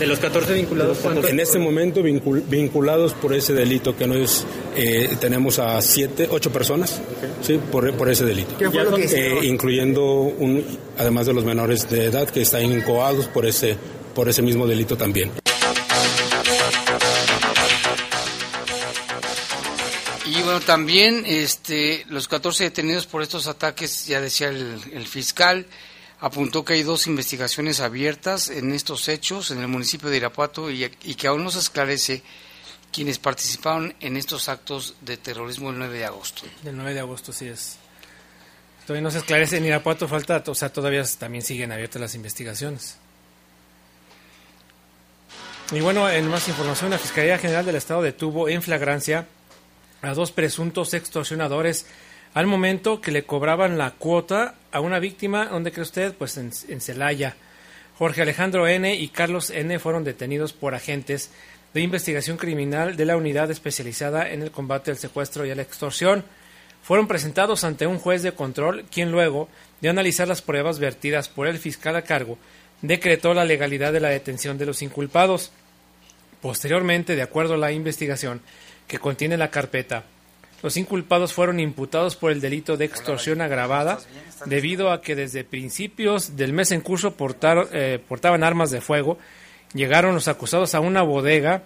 [0.00, 1.26] De los 14 vinculados, ¿cuántos?
[1.28, 6.26] En este momento vincul- vinculados por ese delito que no es, eh, tenemos a siete,
[6.30, 7.00] ocho personas,
[7.42, 8.56] sí, por, por ese delito.
[8.58, 9.04] ¿Qué fue lo que?
[9.04, 10.64] Eh, incluyendo un,
[10.98, 13.76] además de los menores de edad que están incoados por ese,
[14.14, 15.30] por ese mismo delito también.
[20.24, 25.66] Y bueno, también este, los 14 detenidos por estos ataques, ya decía el, el fiscal,
[26.20, 30.88] apuntó que hay dos investigaciones abiertas en estos hechos en el municipio de Irapuato y,
[30.88, 32.22] que aún no se esclarece
[32.92, 36.42] quienes participaron en estos actos de terrorismo el 9 de agosto.
[36.62, 37.76] Del 9 de agosto, sí es.
[38.86, 42.98] Todavía no se esclarece en Irapuato, falta, o sea, todavía también siguen abiertas las investigaciones.
[45.72, 49.28] Y bueno, en más información, la Fiscalía General del Estado detuvo en flagrancia
[50.02, 51.86] a dos presuntos extorsionadores
[52.32, 56.14] al momento que le cobraban la cuota a una víctima, ¿dónde cree usted?
[56.14, 57.34] Pues en, Celaya.
[57.98, 58.94] Jorge Alejandro N.
[58.94, 59.78] y Carlos N.
[59.78, 61.30] fueron detenidos por agentes
[61.74, 65.62] de investigación criminal de la unidad especializada en el combate al secuestro y a la
[65.62, 66.24] extorsión.
[66.82, 69.48] Fueron presentados ante un juez de control, quien luego
[69.80, 72.38] de analizar las pruebas vertidas por el fiscal a cargo,
[72.80, 75.50] decretó la legalidad de la detención de los inculpados.
[76.40, 78.40] Posteriormente, de acuerdo a la investigación
[78.86, 80.04] que contiene la carpeta,
[80.62, 83.98] los inculpados fueron imputados por el delito de extorsión agravada
[84.44, 89.18] debido a que desde principios del mes en curso portaron, eh, portaban armas de fuego.
[89.72, 91.62] Llegaron los acusados a una bodega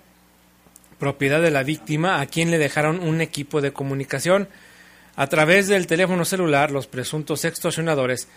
[0.98, 4.48] propiedad de la víctima a quien le dejaron un equipo de comunicación.
[5.16, 8.28] A través del teléfono celular, los presuntos extorsionadores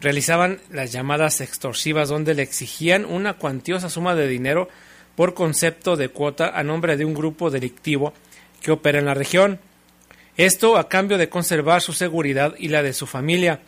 [0.00, 4.68] realizaban las llamadas extorsivas donde le exigían una cuantiosa suma de dinero
[5.16, 8.12] por concepto de cuota a nombre de un grupo delictivo
[8.60, 9.60] que opera en la región.
[10.36, 13.60] Esto a cambio de conservar su seguridad y la de su familia.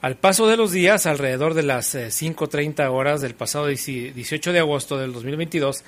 [0.00, 4.58] Al paso de los días, alrededor de las eh, 5.30 horas del pasado 18 de
[4.60, 5.82] agosto del 2022,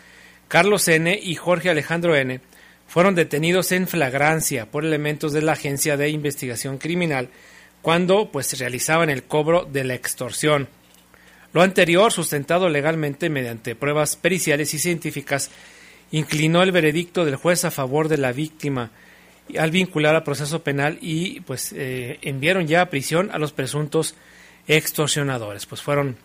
[0.48, 1.16] Carlos N.
[1.22, 2.40] y Jorge Alejandro N.
[2.88, 7.28] fueron detenidos en flagrancia por elementos de la Agencia de Investigación Criminal
[7.80, 10.68] cuando pues realizaban el cobro de la extorsión.
[11.52, 15.52] Lo anterior, sustentado legalmente mediante pruebas periciales y científicas,
[16.10, 18.90] inclinó el veredicto del juez a favor de la víctima
[19.56, 24.14] al vincular a proceso penal y pues eh, enviaron ya a prisión a los presuntos
[24.66, 26.16] extorsionadores, pues fueron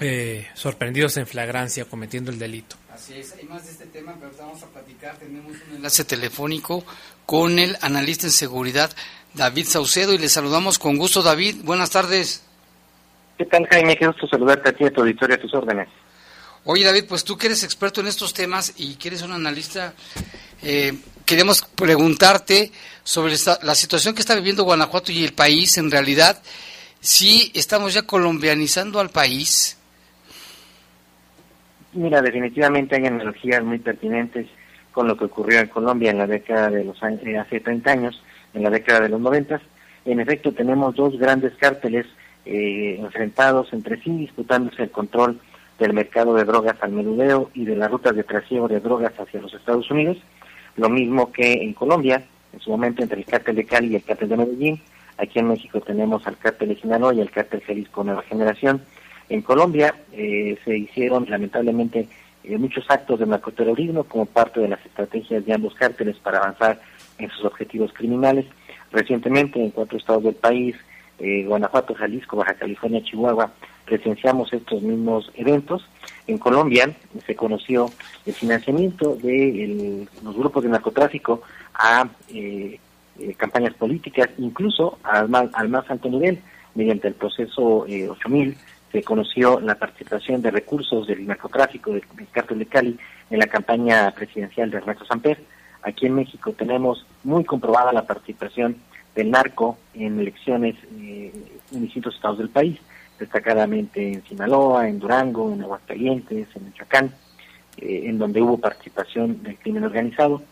[0.00, 2.76] eh, sorprendidos en flagrancia cometiendo el delito.
[2.92, 5.16] Así es, hay más de este tema, pero vamos a platicar.
[5.16, 6.84] Tenemos un enlace telefónico
[7.26, 8.90] con el analista en seguridad
[9.34, 11.22] David Saucedo y le saludamos con gusto.
[11.22, 12.42] David, buenas tardes.
[13.36, 13.96] ¿Qué tal, Jaime?
[13.96, 15.88] Qué gusto saludarte a ti a tu auditorio a tus órdenes.
[16.64, 19.94] Oye, David, pues tú que eres experto en estos temas y que eres un analista,
[20.60, 20.92] eh,
[21.28, 22.72] queremos preguntarte
[23.04, 26.40] sobre la situación que está viviendo Guanajuato y el país en realidad.
[27.00, 29.78] Si estamos ya colombianizando al país.
[31.92, 34.46] Mira, definitivamente hay analogías muy pertinentes
[34.90, 37.90] con lo que ocurrió en Colombia en la década de los años, eh, hace 30
[37.90, 38.22] años,
[38.54, 39.60] en la década de los 90.
[40.06, 42.06] En efecto, tenemos dos grandes cárteles
[42.46, 45.38] eh, enfrentados entre sí, disputándose el control
[45.78, 49.42] del mercado de drogas al menudeo y de las rutas de trasiego de drogas hacia
[49.42, 50.16] los Estados Unidos.
[50.78, 54.04] Lo mismo que en Colombia, en su momento entre el cártel de Cali y el
[54.04, 54.80] cártel de Medellín.
[55.18, 58.82] Aquí en México tenemos al cártel de Sinaloa y el cártel Jalisco Nueva Generación.
[59.28, 62.08] En Colombia eh, se hicieron lamentablemente
[62.44, 66.80] eh, muchos actos de narcoterrorismo como parte de las estrategias de ambos cárteles para avanzar
[67.18, 68.46] en sus objetivos criminales.
[68.92, 70.76] Recientemente en cuatro estados del país,
[71.18, 73.50] eh, Guanajuato, Jalisco, Baja California, Chihuahua,
[73.88, 75.88] presenciamos estos mismos eventos.
[76.26, 76.94] En Colombia
[77.26, 77.90] se conoció
[78.26, 81.42] el financiamiento de los grupos de narcotráfico
[81.74, 82.78] a eh,
[83.18, 86.40] eh, campañas políticas, incluso al al más alto nivel,
[86.74, 88.56] mediante el proceso 8000
[88.92, 92.98] se conoció la participación de recursos del narcotráfico del, cártel de Cali
[93.30, 95.38] en la campaña presidencial de Ernesto Samper.
[95.82, 98.76] Aquí en México tenemos muy comprobada la participación
[99.14, 101.32] del narco en elecciones eh,
[101.72, 102.78] en distintos estados del país,
[103.18, 107.12] destacadamente en Sinaloa, en Durango, en Aguascalientes, en Michoacán,
[107.76, 110.42] eh, en donde hubo participación del crimen organizado.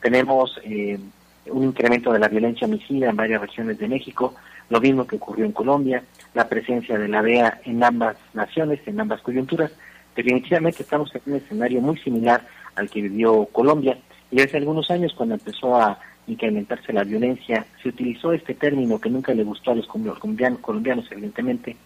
[0.00, 0.98] Tenemos eh,
[1.46, 4.34] un incremento de la violencia homicida en varias regiones de México,
[4.68, 6.02] lo mismo que ocurrió en Colombia,
[6.34, 9.72] la presencia de la DEA en ambas naciones, en ambas coyunturas.
[10.14, 13.98] Definitivamente estamos en un escenario muy similar al que vivió Colombia
[14.30, 19.10] y hace algunos años cuando empezó a incrementarse la violencia, se utilizó este término que
[19.10, 21.76] nunca le gustó a los colombianos, colombianos evidentemente,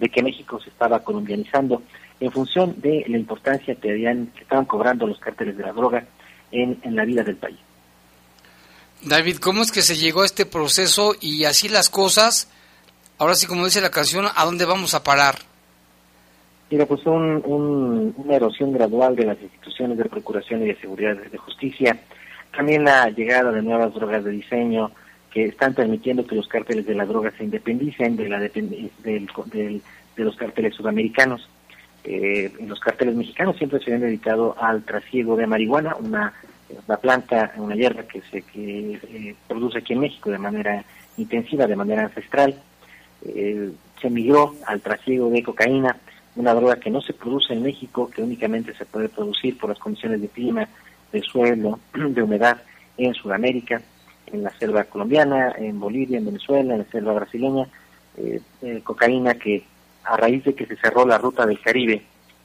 [0.00, 1.82] de que México se estaba colombianizando
[2.18, 6.04] en función de la importancia que, habían, que estaban cobrando los cárteles de la droga
[6.50, 7.58] en, en la vida del país.
[9.02, 12.50] David, ¿cómo es que se llegó a este proceso y así las cosas?
[13.18, 15.36] Ahora sí, como dice la canción, ¿a dónde vamos a parar?
[16.70, 21.38] Mira, pues un, una erosión gradual de las instituciones de procuración y de seguridad de
[21.38, 21.98] justicia,
[22.56, 24.90] también la llegada de nuevas drogas de diseño
[25.30, 30.24] que están permitiendo que los cárteles de la droga se independicen de, la del, de
[30.24, 31.48] los cárteles sudamericanos.
[32.02, 36.32] Eh, los cárteles mexicanos siempre se han dedicado al trasiego de marihuana, una
[36.86, 40.84] la planta, una hierba que se que, eh, produce aquí en México de manera
[41.16, 42.54] intensiva, de manera ancestral.
[43.24, 45.96] Eh, se migró al trasiego de cocaína,
[46.36, 49.78] una droga que no se produce en México, que únicamente se puede producir por las
[49.78, 50.68] condiciones de clima,
[51.12, 52.62] de suelo, de humedad
[52.96, 53.82] en Sudamérica,
[54.32, 57.66] en la selva colombiana, en Bolivia, en Venezuela, en la selva brasileña.
[58.16, 58.40] Eh,
[58.82, 59.64] cocaína que
[60.04, 62.02] a raíz de que se cerró la ruta del Caribe,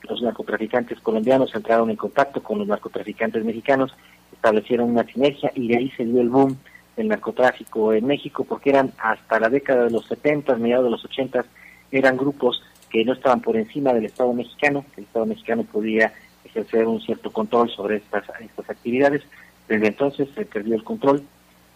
[0.07, 3.95] los narcotraficantes colombianos entraron en contacto con los narcotraficantes mexicanos
[4.31, 6.57] establecieron una sinergia y de ahí se dio el boom
[6.95, 11.05] del narcotráfico en México porque eran hasta la década de los 70, mediados de los
[11.05, 11.45] 80,
[11.91, 16.87] eran grupos que no estaban por encima del Estado mexicano, el Estado mexicano podía ejercer
[16.87, 19.23] un cierto control sobre estas, estas actividades,
[19.67, 21.23] desde entonces se perdió el control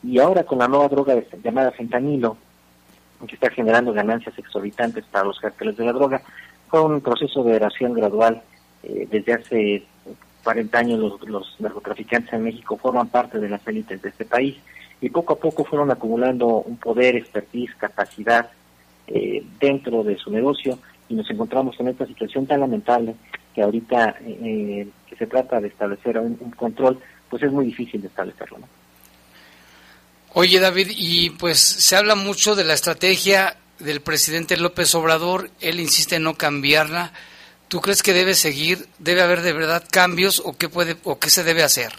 [0.03, 2.37] y ahora con la nueva droga llamada fentanilo,
[3.27, 6.21] que está generando ganancias exorbitantes para los carteles de la droga,
[6.69, 8.41] fue un proceso de eración gradual
[8.83, 9.83] eh, desde hace
[10.43, 14.55] 40 años los, narcotraficantes en México forman parte de las élites de este país
[15.01, 18.49] y poco a poco fueron acumulando un poder, expertise, capacidad
[19.07, 23.15] eh, dentro de su negocio y nos encontramos en esta situación tan lamentable
[23.53, 28.07] que ahorita eh, que se trata de establecer un, control, pues es muy difícil de
[28.07, 28.57] establecerlo.
[30.33, 35.79] Oye David, y pues se habla mucho de la estrategia del presidente López Obrador, él
[35.79, 37.11] insiste en no cambiarla.
[37.67, 41.29] ¿Tú crees que debe seguir, debe haber de verdad cambios o qué puede o qué
[41.29, 41.93] se debe hacer?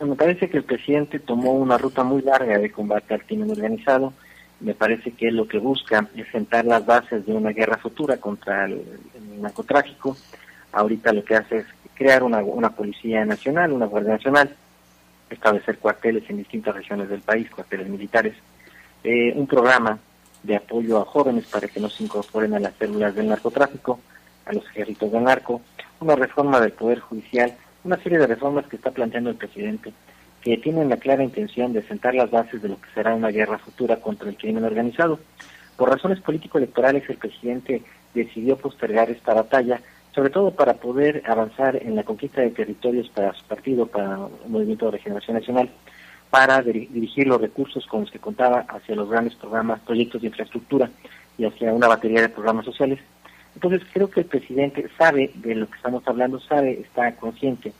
[0.00, 4.12] Me parece que el presidente tomó una ruta muy larga de combate al crimen organizado.
[4.60, 8.66] Me parece que lo que busca es sentar las bases de una guerra futura contra
[8.66, 8.82] el,
[9.40, 10.16] narcotráfico.
[10.72, 14.54] Ahorita lo que hace es crear una, una policía nacional, una guardia nacional,
[15.34, 18.34] establecer cuarteles en distintas regiones del país, cuarteles militares,
[19.04, 19.98] eh, un programa
[20.42, 24.00] de apoyo a jóvenes para que no se incorporen a las células del narcotráfico,
[24.46, 25.60] a los ejércitos del narco,
[26.00, 29.92] una reforma del Poder Judicial, una serie de reformas que está planteando el presidente,
[30.40, 33.58] que tienen la clara intención de sentar las bases de lo que será una guerra
[33.58, 35.20] futura contra el crimen organizado.
[35.76, 37.82] Por razones político-electorales, el presidente
[38.14, 39.80] decidió postergar esta batalla,
[40.14, 44.50] sobre todo para poder avanzar en la conquista de territorios para su partido, para el
[44.50, 45.70] Movimiento de Regeneración Nacional,
[46.30, 50.90] para dirigir los recursos con los que contaba hacia los grandes programas, proyectos de infraestructura
[51.38, 52.98] y hacia una batería de programas sociales
[53.54, 57.72] entonces creo que el presidente sabe de lo que estamos hablando, sabe, está consciente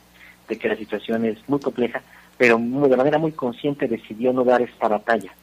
[0.47, 2.01] de que la situación es muy compleja,
[2.37, 5.33] pero de manera muy consciente decidió no dar esta batalla.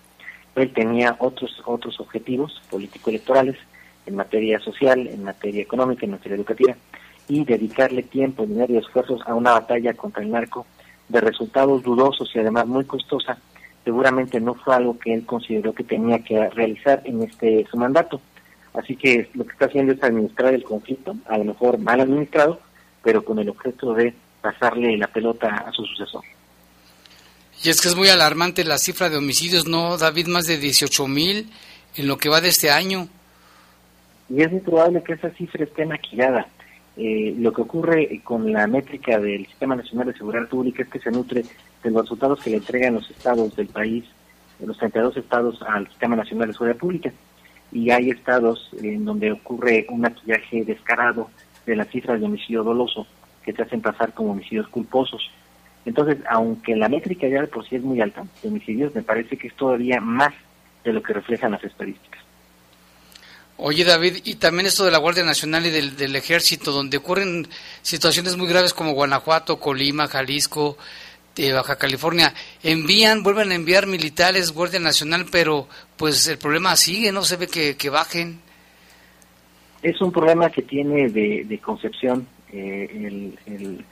[0.55, 3.57] Él tenía otros otros objetivos político-electorales
[4.11, 6.77] en materia social, en materia económica, en materia educativa,
[7.29, 10.67] y dedicarle tiempo, dinero y esfuerzos a una batalla contra el narco
[11.09, 13.39] de resultados dudosos y además muy costosa,
[13.85, 18.21] seguramente no fue algo que él consideró que tenía que realizar en este su mandato.
[18.75, 22.61] Así que lo que está haciendo es administrar el conflicto, a lo mejor mal administrado,
[23.03, 26.23] pero con el objeto de pasarle la pelota a su sucesor.
[27.63, 30.29] Y es que es muy alarmante la cifra de homicidios, ¿no, David?
[30.29, 31.51] Más de 18 mil
[31.97, 33.09] en lo que va de este año.
[34.31, 36.47] Y es muy probable que esa cifra esté maquillada.
[36.97, 41.01] Eh, lo que ocurre con la métrica del Sistema Nacional de Seguridad Pública es que
[41.01, 41.45] se nutre
[41.83, 44.05] de los resultados que le entregan los estados del país,
[44.65, 47.13] los 32 estados al Sistema Nacional de Seguridad Pública.
[47.73, 51.31] Y hay estados en donde ocurre un maquillaje descarado
[51.67, 53.07] de las cifras de homicidio doloso
[53.45, 55.31] que te hacen pasar como homicidios culposos.
[55.85, 59.37] Entonces, aunque la métrica ya de por sí es muy alta de homicidios, me parece
[59.37, 60.35] que es todavía más
[60.85, 62.30] de lo que reflejan las estadísticas.
[63.63, 67.47] Oye David, y también esto de la Guardia Nacional y del, del Ejército, donde ocurren
[67.83, 70.79] situaciones muy graves como Guanajuato, Colima, Jalisco,
[71.37, 72.33] de Baja California,
[72.63, 77.49] envían, vuelven a enviar militares, Guardia Nacional, pero pues el problema sigue, no se ve
[77.49, 78.41] que, que bajen.
[79.83, 83.85] Es un problema que tiene de, de concepción eh, el,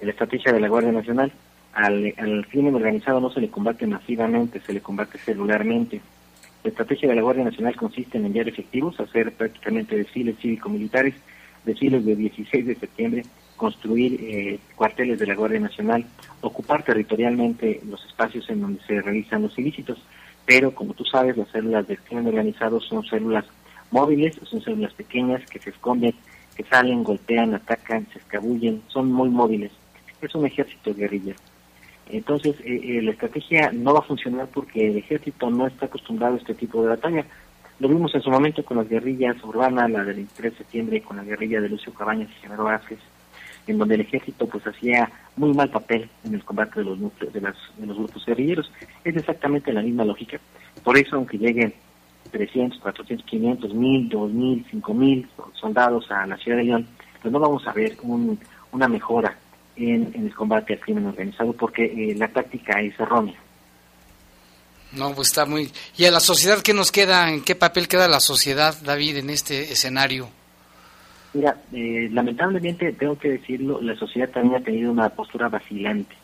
[0.00, 1.32] estrategia de la Guardia Nacional.
[1.74, 6.00] Al, al crimen organizado no se le combate masivamente, se le combate celularmente.
[6.64, 11.14] La estrategia de la Guardia Nacional consiste en enviar efectivos, hacer prácticamente desfiles cívico-militares,
[11.64, 13.22] desfiles de 16 de septiembre,
[13.56, 16.06] construir eh, cuarteles de la Guardia Nacional,
[16.40, 19.98] ocupar territorialmente los espacios en donde se realizan los ilícitos.
[20.46, 23.44] Pero, como tú sabes, las células del crimen organizado son células
[23.90, 26.14] móviles, son células pequeñas que se esconden,
[26.56, 29.72] que salen, golpean, atacan, se escabullen, son muy móviles.
[30.20, 31.34] Es un ejército guerrilla.
[32.08, 36.34] Entonces, eh, eh, la estrategia no va a funcionar porque el ejército no está acostumbrado
[36.34, 37.24] a este tipo de batalla.
[37.78, 41.16] Lo vimos en su momento con las guerrillas urbanas, la del 23 de septiembre, con
[41.16, 42.98] la guerrilla de Lucio Cabañas y Genaro Vázquez,
[43.66, 47.32] en donde el ejército pues hacía muy mal papel en el combate de los núcleos,
[47.32, 48.70] de, las, de los grupos guerrilleros.
[49.04, 50.38] Es exactamente la misma lógica.
[50.84, 51.72] Por eso, aunque lleguen
[52.30, 56.86] 300, 400, 500, 1000, 2000, 5000 soldados a la ciudad de León,
[57.20, 58.38] pues no vamos a ver un,
[58.72, 59.36] una mejora
[59.76, 63.34] en, en, el combate al crimen organizado porque eh, la táctica es errónea.
[64.92, 65.70] No, pues está muy...
[65.96, 67.30] ¿Y a la sociedad qué nos queda?
[67.30, 70.28] ¿En qué papel queda la sociedad, David, en este escenario?
[71.34, 76.14] Mira, eh, lamentablemente, tengo que decirlo, la sociedad también ha tenido una postura vacilante.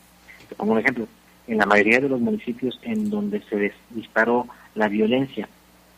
[0.48, 1.08] Te pongo un ejemplo.
[1.46, 5.48] En la mayoría de los municipios en donde se disparó la violencia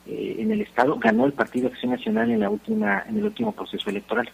[0.07, 3.51] eh, en el Estado, ganó el Partido Acción Nacional en, la última, en el último
[3.51, 4.31] proceso electoral.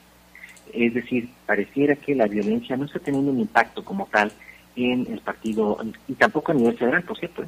[0.77, 4.31] Es decir, pareciera que la violencia no está teniendo un impacto como tal
[4.77, 7.45] en el partido, y tampoco a nivel federal, por cierto.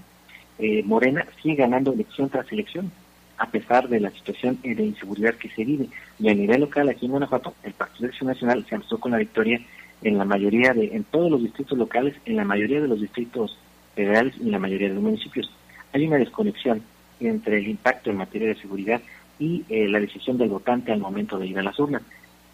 [0.58, 2.90] Eh, Morena sigue ganando elección tras elección,
[3.36, 5.88] a pesar de la situación de inseguridad que se vive.
[6.18, 9.18] Y a nivel local, aquí en Guanajuato, el Partido de Nacional se alzó con la
[9.18, 9.60] victoria
[10.02, 13.58] en la mayoría de, en todos los distritos locales, en la mayoría de los distritos
[13.94, 15.50] federales y en la mayoría de los municipios.
[15.92, 16.82] Hay una desconexión
[17.20, 19.02] entre el impacto en materia de seguridad
[19.38, 22.02] y eh, la decisión del votante al momento de ir a las urnas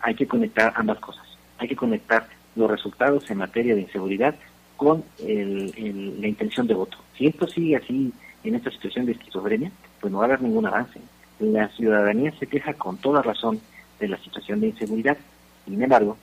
[0.05, 1.25] hay que conectar ambas cosas.
[1.59, 4.35] Hay que conectar los resultados en materia de inseguridad
[4.77, 6.99] con el, la intención de voto.
[7.17, 8.13] Si esto sigue así
[8.45, 11.01] en esta situación de esquizofrenia, pues no va a haber ningún avance.
[11.41, 13.61] La ciudadanía se queja con toda razón
[13.99, 15.17] de la situación de inseguridad.
[15.65, 16.19] Sin embargo,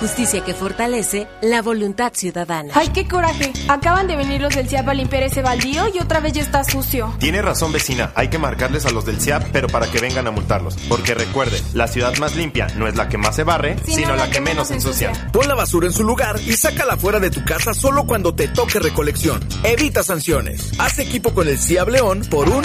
[0.00, 2.72] Justicia que fortalece la voluntad ciudadana.
[2.74, 3.52] ¡Ay, qué coraje!
[3.68, 6.64] Acaban de venir los del CIAP a limpiar ese baldío y otra vez ya está
[6.64, 7.14] sucio.
[7.18, 8.12] Tiene razón, vecina.
[8.14, 10.76] Hay que marcarles a los del CIAP, pero para que vengan a multarlos.
[10.88, 14.30] Porque recuerde, la ciudad más limpia no es la que más se barre, sino, la,
[14.30, 15.12] que, menos ensucia.
[15.32, 18.48] Pon la basura en su lugar y sácala fuera de tu casa solo cuando te
[18.48, 19.40] toque recolección.
[19.62, 20.72] Evita sanciones.
[20.78, 22.64] Haz equipo con el CIAP León por un...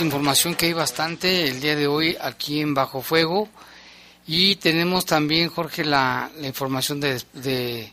[0.00, 3.48] Información que hay bastante el día de hoy aquí en Bajo Fuego.
[4.26, 7.92] Y tenemos también, Jorge, la, la información de, de,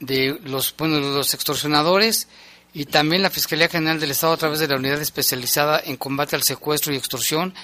[0.00, 2.28] de los, bueno, los extorsionadores
[2.72, 6.36] y también la Fiscalía General del Estado a través de la Unidad Especializada en Combate
[6.36, 7.54] al Secuestro y Extorsión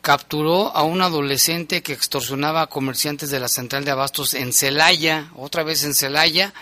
[0.00, 5.30] capturó a un adolescente que extorsionaba a comerciantes de la central de abastos en Celaya,
[5.34, 6.52] otra vez en Celaya.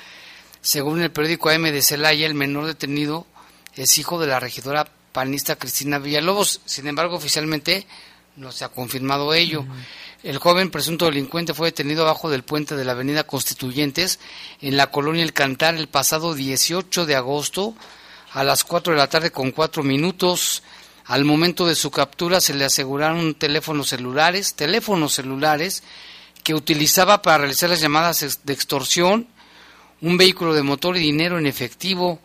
[0.60, 3.26] Según el periódico AM de Celaya, el menor detenido
[3.74, 6.60] es hijo de la regidora panista Cristina Villalobos.
[6.64, 7.86] Sin embargo, oficialmente
[8.36, 9.64] no se ha confirmado ello.
[10.22, 14.20] El joven presunto delincuente fue detenido abajo del puente de la avenida Constituyentes
[14.60, 17.74] en la colonia El Cantar el pasado 18 de agosto
[18.32, 20.62] a las 4 de la tarde con 4 minutos.
[21.06, 25.82] Al momento de su captura se le aseguraron teléfonos celulares, teléfonos celulares
[26.42, 29.26] que utilizaba para realizar las llamadas de extorsión,
[30.00, 32.20] un vehículo de motor y dinero en efectivo.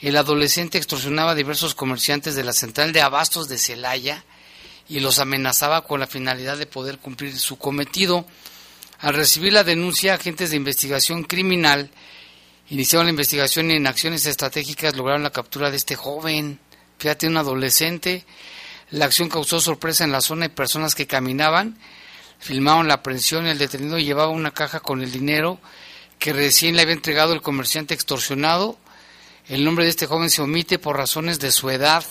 [0.00, 4.24] El adolescente extorsionaba a diversos comerciantes de la central de abastos de Celaya
[4.88, 8.26] y los amenazaba con la finalidad de poder cumplir su cometido.
[8.98, 11.90] Al recibir la denuncia, agentes de investigación criminal
[12.70, 16.58] iniciaron la investigación y en acciones estratégicas lograron la captura de este joven.
[16.98, 18.24] Fíjate, un adolescente.
[18.90, 21.76] La acción causó sorpresa en la zona y personas que caminaban
[22.40, 23.46] filmaron la aprehensión.
[23.46, 25.60] El detenido llevaba una caja con el dinero
[26.18, 28.78] que recién le había entregado el comerciante extorsionado.
[29.50, 32.04] El nombre de este joven se omite por razones de su edad.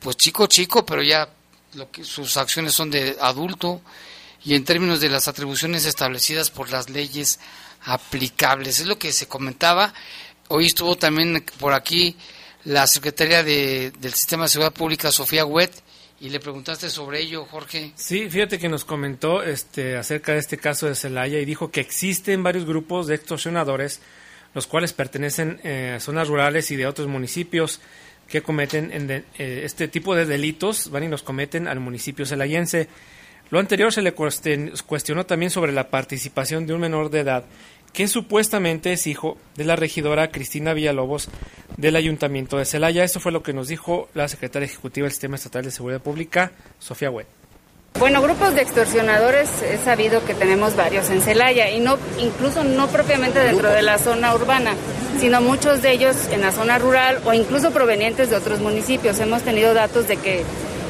[0.00, 1.28] Pues chico, chico, pero ya
[1.74, 3.80] lo que, sus acciones son de adulto
[4.44, 7.38] y en términos de las atribuciones establecidas por las leyes
[7.84, 8.80] aplicables.
[8.80, 9.94] Es lo que se comentaba.
[10.48, 12.16] Hoy estuvo también por aquí
[12.64, 15.80] la secretaria de, del Sistema de Seguridad Pública, Sofía Huet,
[16.20, 17.92] y le preguntaste sobre ello, Jorge.
[17.94, 21.80] Sí, fíjate que nos comentó este, acerca de este caso de Celaya y dijo que
[21.80, 24.00] existen varios grupos de extorsionadores,
[24.54, 27.80] los cuales pertenecen eh, a zonas rurales y de otros municipios
[28.28, 32.24] que cometen en de, eh, este tipo de delitos, van y los cometen al municipio
[32.24, 32.88] celayense.
[33.50, 37.44] Lo anterior se le cuestionó también sobre la participación de un menor de edad
[37.92, 41.28] que supuestamente es hijo de la regidora Cristina Villalobos
[41.76, 43.04] del Ayuntamiento de Celaya.
[43.04, 46.52] Eso fue lo que nos dijo la secretaria ejecutiva del Sistema Estatal de Seguridad Pública,
[46.80, 47.43] Sofía Huet.
[47.98, 52.88] Bueno, grupos de extorsionadores he sabido que tenemos varios en Celaya y no incluso no
[52.88, 54.72] propiamente dentro de la zona urbana,
[55.20, 59.20] sino muchos de ellos en la zona rural o incluso provenientes de otros municipios.
[59.20, 60.42] Hemos tenido datos de que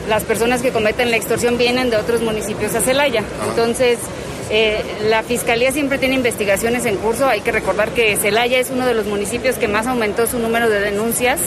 [0.09, 3.23] las personas que cometen la extorsión vienen de otros municipios a Celaya.
[3.51, 3.99] Entonces,
[4.51, 7.27] eh, la Fiscalía siempre tiene investigaciones en curso.
[7.27, 10.71] Hay que recordar que Celaya es uno de los municipios que más aumentó su número
[10.71, 11.39] de denuncias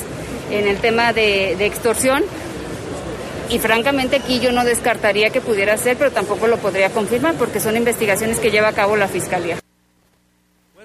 [0.51, 2.23] en el tema de, de extorsión.
[3.49, 7.59] Y francamente aquí yo no descartaría que pudiera ser, pero tampoco lo podría confirmar porque
[7.59, 9.59] son investigaciones que lleva a cabo la Fiscalía.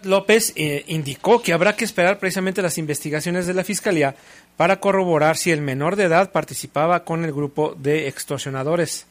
[0.04, 4.14] López eh, indicó que habrá que esperar precisamente las investigaciones de la Fiscalía
[4.56, 9.06] para corroborar si el menor de edad participaba con el grupo de extorsionadores.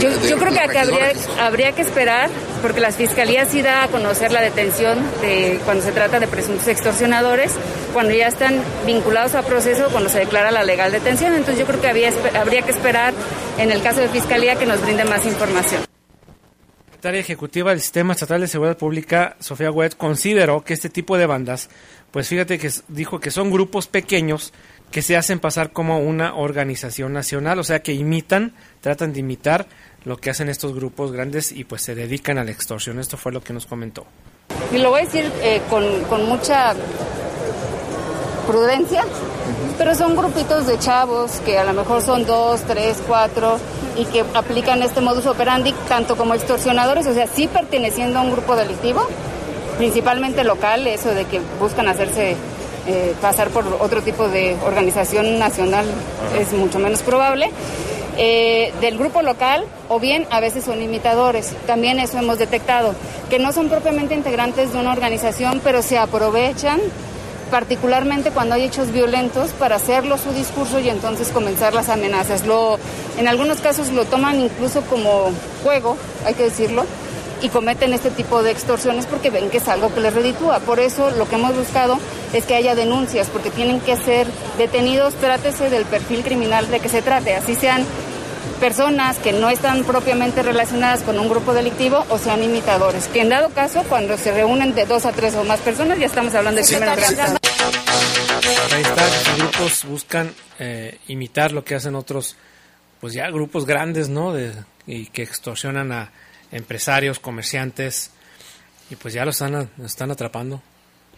[0.00, 2.30] Yo, yo creo que, habría, habría, que esperar,
[2.62, 6.66] porque la Fiscalía sí da a conocer la detención de cuando se trata de presuntos
[6.68, 7.52] extorsionadores,
[7.92, 11.34] cuando ya están vinculados a proceso, cuando se declara la legal detención.
[11.34, 13.12] Entonces yo creo que había, habría que esperar,
[13.58, 15.82] en el caso de Fiscalía, que nos brinde más información.
[15.82, 21.18] La secretaria ejecutiva del Sistema Estatal de Seguridad Pública, Sofía Huet, consideró que este tipo
[21.18, 21.68] de bandas,
[22.10, 24.52] pues fíjate que dijo que son grupos pequeños
[24.90, 29.66] que se hacen pasar como una organización nacional, o sea que imitan, tratan de imitar
[30.04, 32.98] lo que hacen estos grupos grandes y pues se dedican a la extorsión.
[32.98, 34.06] Esto fue lo que nos comentó.
[34.72, 36.74] Y lo voy a decir eh, con, con, mucha
[38.46, 39.04] prudencia,
[39.78, 43.58] pero son grupitos de chavos que a lo mejor son dos, tres, cuatro
[43.96, 48.32] y que aplican este modus operandi tanto como extorsionadores, o sea, sí perteneciendo a un
[48.32, 49.06] grupo delictivo,
[49.78, 52.36] principalmente local, eso de que buscan hacerse
[52.90, 55.86] eh, pasar por otro tipo de organización nacional
[56.36, 57.50] es mucho menos probable.
[58.16, 61.54] Eh, del grupo local o bien a veces son imitadores.
[61.68, 62.94] También eso hemos detectado,
[63.30, 66.80] que no son propiamente integrantes de una organización, pero se aprovechan
[67.52, 72.44] particularmente cuando hay hechos violentos para hacerlo su discurso y entonces comenzar las amenazas.
[72.44, 72.76] Lo,
[73.18, 75.30] en algunos casos lo toman incluso como
[75.62, 76.86] juego, hay que decirlo,
[77.42, 80.60] y cometen este tipo de extorsiones porque ven que es algo que les reditúa.
[80.60, 81.98] Por eso lo que hemos buscado
[82.32, 84.26] es que haya denuncias, porque tienen que ser
[84.58, 87.84] detenidos, trátese del perfil criminal de que se trate, así sean
[88.60, 93.08] personas que no están propiamente relacionadas con un grupo delictivo o sean imitadores.
[93.08, 96.06] Que en dado caso, cuando se reúnen de dos a tres o más personas, ya
[96.06, 97.40] estamos hablando de crímenes grandes.
[98.72, 102.36] Ahí está, los grupos buscan eh, imitar lo que hacen otros,
[103.00, 104.32] pues ya grupos grandes, ¿no?
[104.32, 104.52] De,
[104.86, 106.12] y que extorsionan a
[106.52, 108.10] empresarios, comerciantes,
[108.90, 110.62] y pues ya lo están, lo están atrapando.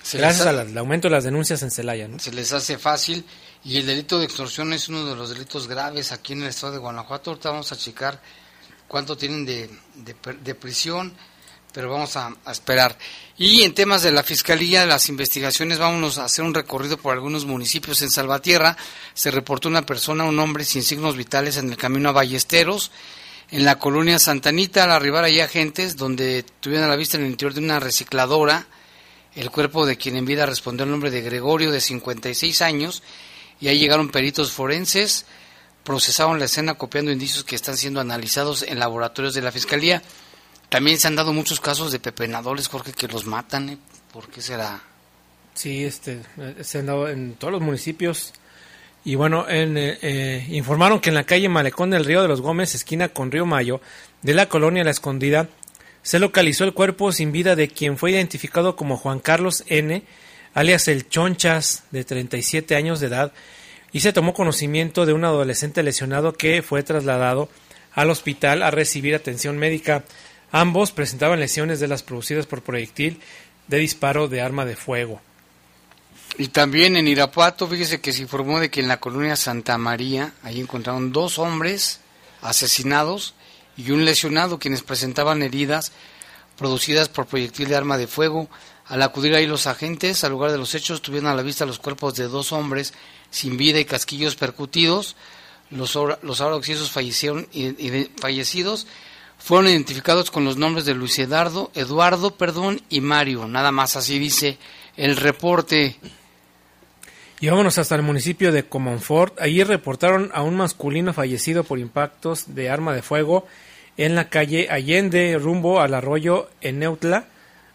[0.03, 2.19] Se Gracias ha- al aumento de las denuncias en Celaya, ¿no?
[2.19, 3.25] Se les hace fácil
[3.65, 6.73] y el delito de extorsión es uno de los delitos graves aquí en el estado
[6.73, 7.31] de Guanajuato.
[7.31, 8.21] Ahorita vamos a checar
[8.89, 11.15] cuánto tienen de, de de prisión,
[11.73, 12.99] pero vamos a, a esperar.
[13.39, 17.45] Y en temas de la fiscalía, las investigaciones, vámonos a hacer un recorrido por algunos
[17.47, 18.03] municipios.
[18.03, 18.77] En Salvatierra
[19.15, 22.91] se reportó una persona, un hombre sin signos vitales en el camino a Ballesteros.
[23.53, 27.33] En la colonia Santanita, al arribar allí agentes, donde tuvieron a la vista en el
[27.33, 28.67] interior de una recicladora,
[29.35, 33.03] el cuerpo de quien en vida respondió el nombre de Gregorio, de 56 años,
[33.61, 35.27] y ahí llegaron peritos forenses,
[35.85, 40.03] procesaron la escena copiando indicios que están siendo analizados en laboratorios de la Fiscalía.
[40.71, 43.69] También se han dado muchos casos de pepenadores, Jorge, que los matan.
[43.69, 43.79] ¿eh?
[44.15, 44.83] ¿Por qué será?
[45.53, 46.23] Sí, este,
[46.63, 48.33] se han dado en todos los municipios.
[49.05, 52.41] Y bueno, en, eh, eh, informaron que en la calle Malecón del Río de los
[52.41, 53.81] Gómez, esquina con Río Mayo,
[54.23, 55.49] de la colonia La Escondida,
[56.03, 60.03] se localizó el cuerpo sin vida de quien fue identificado como Juan Carlos N.,
[60.55, 63.33] alias el Chonchas, de 37 años de edad,
[63.93, 67.49] y se tomó conocimiento de un adolescente lesionado que fue trasladado
[67.93, 70.05] al hospital a recibir atención médica.
[70.51, 73.21] Ambos presentaban lesiones de las producidas por proyectil
[73.69, 75.21] de disparo de arma de fuego.
[76.39, 80.33] Y también en Irapuato, fíjese que se informó de que en la colonia Santa María,
[80.43, 82.01] ahí encontraron dos hombres
[82.41, 83.35] asesinados
[83.77, 85.93] y un lesionado, quienes presentaban heridas
[86.57, 88.49] producidas por proyectil de arma de fuego.
[88.87, 91.79] Al acudir ahí los agentes al lugar de los hechos, tuvieron a la vista los
[91.79, 92.95] cuerpos de dos hombres
[93.31, 95.17] sin vida y casquillos percutidos.
[95.71, 96.61] Los, los ahora
[96.91, 98.87] fallecieron y, y fallecidos
[99.39, 103.49] fueron identificados con los nombres de Luis Eduardo, Eduardo, perdón, y Mario.
[103.49, 104.57] Nada más así dice
[104.97, 105.99] el reporte.
[107.43, 109.41] Y vámonos hasta el municipio de Comonfort.
[109.41, 113.49] Allí reportaron a un masculino fallecido por impactos de arma de fuego
[113.97, 117.25] en la calle Allende, rumbo al arroyo en Neutla.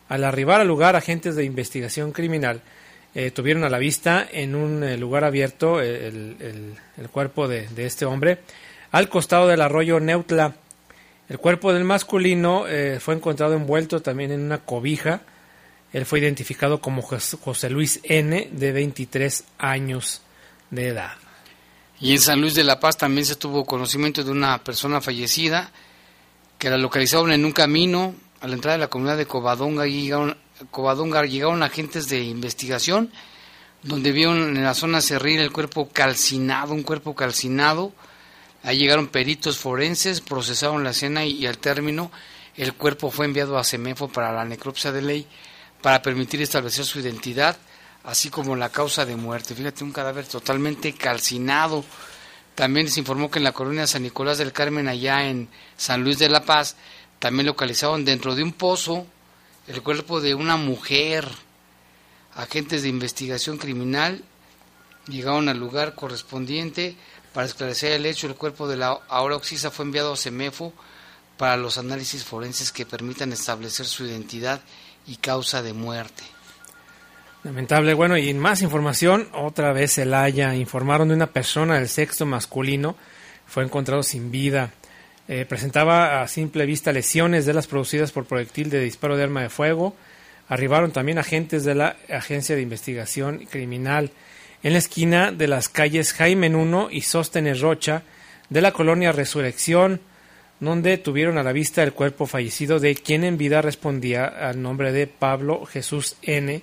[0.08, 2.62] Al arribar al lugar, agentes de investigación criminal
[3.14, 7.68] eh, tuvieron a la vista en un eh, lugar abierto eh, el, el- cuerpo de,
[7.68, 8.40] de este hombre
[8.92, 10.56] al costado del arroyo Neutla.
[11.28, 12.64] El cuerpo del masculino
[13.02, 15.20] fue encontrado envuelto también en una cobija.
[15.98, 20.22] Él fue identificado como Jos- José Luis N., de 23 años
[20.70, 21.14] de edad.
[22.00, 25.72] Y en San Luis de la Paz también se tuvo conocimiento de una persona fallecida
[26.60, 29.88] que la localizaron en un camino a la entrada de la comunidad de Covadonga.
[29.88, 30.38] Llegaron,
[30.70, 33.12] Covadonga llegaron agentes de investigación
[33.82, 37.92] donde vieron en la zona cerril el cuerpo calcinado, un cuerpo calcinado.
[38.62, 42.12] Ahí llegaron peritos forenses, procesaron la escena y, y al término
[42.56, 45.28] el cuerpo fue enviado a Semefo para la necropsia de ley
[45.82, 47.58] para permitir establecer su identidad,
[48.04, 49.56] así como la causa de muerte.
[49.56, 51.84] Fíjate, un cadáver totalmente calcinado.
[52.56, 55.48] También se informó que en la colonia San Nicolás del Carmen, allá en
[55.78, 56.76] San Luis de la Paz,
[57.20, 59.06] también localizaron dentro de un pozo
[59.68, 61.28] el cuerpo de una mujer.
[62.36, 64.24] Agentes de investigación criminal
[65.08, 66.96] llegaron al lugar correspondiente
[67.34, 68.28] para esclarecer el hecho.
[68.28, 70.74] El cuerpo de la ahora Oxisa fue enviado a Semefo
[71.38, 74.62] para los análisis forenses que permitan establecer su identidad
[75.08, 76.24] y causa de muerte.
[77.44, 77.94] Lamentable.
[77.94, 82.96] Bueno, y más información, otra vez Celaya informaron de una persona del sexo masculino
[83.46, 84.72] fue encontrado sin vida.
[85.28, 89.42] Eh, presentaba a simple vista lesiones de las producidas por proyectil de disparo de arma
[89.42, 89.96] de fuego.
[90.50, 94.12] Arribaron también agentes de la Agencia de Investigación Criminal
[94.64, 98.04] en la esquina de las calles Jaime Nuno y Sóstenes Rocha
[98.50, 100.02] de la colonia Resurrección,
[100.60, 104.92] donde tuvieron a la vista el cuerpo fallecido de quien en vida respondía al nombre
[104.92, 106.62] de Pablo Jesús N.,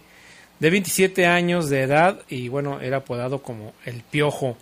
[0.60, 4.56] de 27 años de edad y bueno, era apodado como el Piojo.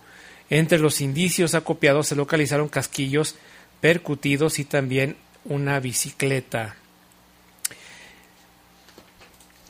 [0.49, 3.35] Entre los indicios acopiados se localizaron casquillos
[3.79, 5.15] percutidos y también
[5.45, 6.75] una bicicleta.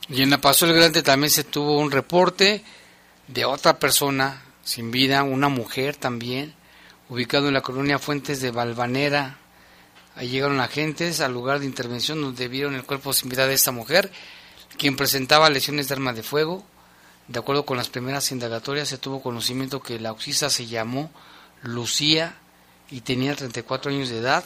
[0.09, 2.63] Y en la Paso el Grande también se tuvo un reporte
[3.27, 6.53] de otra persona sin vida, una mujer también,
[7.09, 9.37] ubicado en la colonia Fuentes de Valvanera.
[10.15, 13.71] Ahí llegaron agentes al lugar de intervención donde vieron el cuerpo sin vida de esta
[13.71, 14.11] mujer,
[14.77, 16.63] quien presentaba lesiones de arma de fuego.
[17.27, 21.11] De acuerdo con las primeras indagatorias, se tuvo conocimiento que la oxisa se llamó
[21.63, 22.35] Lucía
[22.91, 24.43] y tenía 34 años de edad.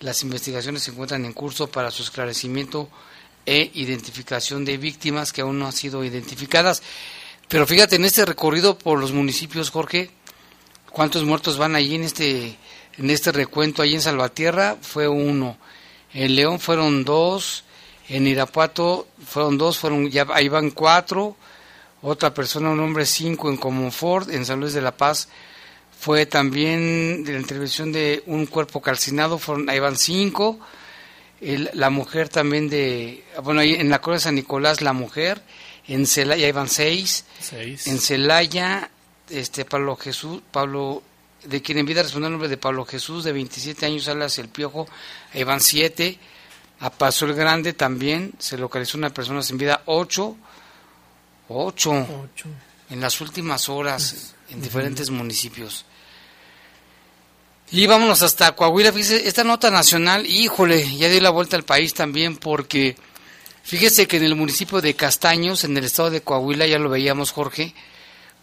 [0.00, 2.88] Las investigaciones se encuentran en curso para su esclarecimiento
[3.46, 6.82] e identificación de víctimas que aún no han sido identificadas.
[7.48, 10.10] Pero fíjate, en este recorrido por los municipios, Jorge,
[10.90, 12.56] ¿cuántos muertos van allí en este,
[12.98, 13.82] en este recuento?
[13.82, 15.56] Allí en Salvatierra fue uno,
[16.12, 17.64] en León fueron dos,
[18.08, 21.36] en Irapuato fueron dos, fueron ya ahí van cuatro,
[22.02, 25.28] otra persona, un hombre cinco en Comonfort, en San Luis de la Paz
[25.98, 30.58] fue también de la intervención de un cuerpo calcinado, fueron, ahí van cinco,
[31.40, 35.42] la mujer también de, bueno, ahí en la Cruz de San Nicolás la mujer,
[35.88, 38.90] en Celaya iban seis, en Celaya,
[39.30, 41.02] este Pablo Jesús, Pablo,
[41.44, 44.48] de quien en vida respondió el nombre de Pablo Jesús, de 27 años, alas el
[44.48, 44.88] Piojo,
[45.32, 46.18] ahí van siete,
[46.80, 50.36] a Paso el Grande también se localizó una persona sin vida, ocho,
[51.48, 52.06] ocho,
[52.90, 55.84] en las últimas horas, en diferentes municipios.
[57.70, 61.94] Y vámonos hasta Coahuila, fíjese, esta nota nacional, híjole, ya dio la vuelta al país
[61.94, 62.96] también porque
[63.62, 67.32] fíjese que en el municipio de Castaños, en el estado de Coahuila, ya lo veíamos
[67.32, 67.74] Jorge,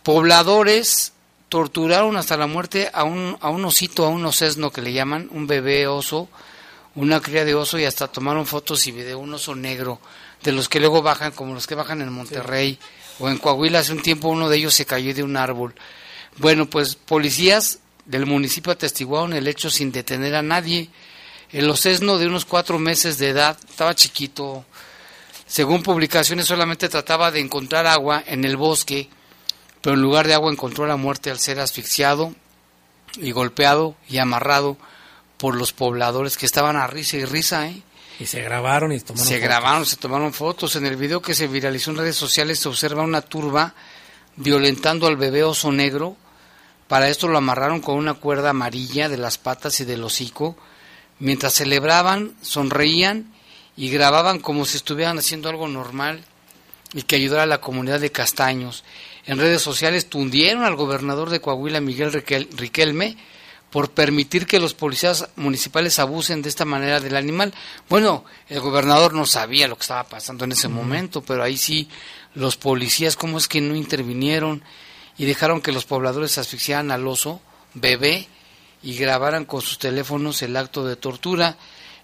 [0.03, 1.13] pobladores
[1.51, 5.27] torturaron hasta la muerte a un, a un osito, a un osesno que le llaman,
[5.33, 6.29] un bebé oso,
[6.95, 9.99] una cría de oso y hasta tomaron fotos y video, un oso negro,
[10.41, 12.79] de los que luego bajan, como los que bajan en Monterrey
[13.19, 15.75] o en Coahuila, hace un tiempo uno de ellos se cayó de un árbol.
[16.37, 20.89] Bueno, pues policías del municipio atestiguaron el hecho sin detener a nadie.
[21.51, 24.63] El osesno de unos cuatro meses de edad, estaba chiquito,
[25.47, 29.09] según publicaciones solamente trataba de encontrar agua en el bosque,
[29.81, 32.33] pero en lugar de agua encontró la muerte al ser asfixiado
[33.17, 34.77] y golpeado y amarrado
[35.37, 37.81] por los pobladores que estaban a risa y risa, ¿eh?
[38.19, 40.75] Y se grabaron y tomaron Se grabaron, se tomaron fotos.
[40.75, 43.73] En el video que se viralizó en redes sociales se observa una turba
[44.35, 46.17] violentando al bebé oso negro
[46.91, 50.57] para esto lo amarraron con una cuerda amarilla de las patas y del hocico.
[51.19, 53.33] Mientras celebraban, sonreían
[53.77, 56.25] y grababan como si estuvieran haciendo algo normal
[56.93, 58.83] y que ayudara a la comunidad de Castaños.
[59.25, 63.17] En redes sociales tundieron al gobernador de Coahuila, Miguel Riquelme,
[63.69, 67.53] por permitir que los policías municipales abusen de esta manera del animal.
[67.87, 71.87] Bueno, el gobernador no sabía lo que estaba pasando en ese momento, pero ahí sí
[72.33, 74.63] los policías, ¿cómo es que no intervinieron?
[75.17, 77.41] y dejaron que los pobladores asfixiaran al oso,
[77.75, 78.27] bebé,
[78.81, 81.57] y grabaran con sus teléfonos el acto de tortura.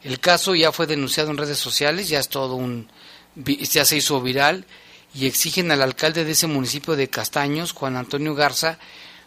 [0.03, 2.88] El caso ya fue denunciado en redes sociales, ya es todo un
[3.36, 4.65] ya se hizo viral
[5.14, 8.78] y exigen al alcalde de ese municipio de Castaños, Juan Antonio Garza,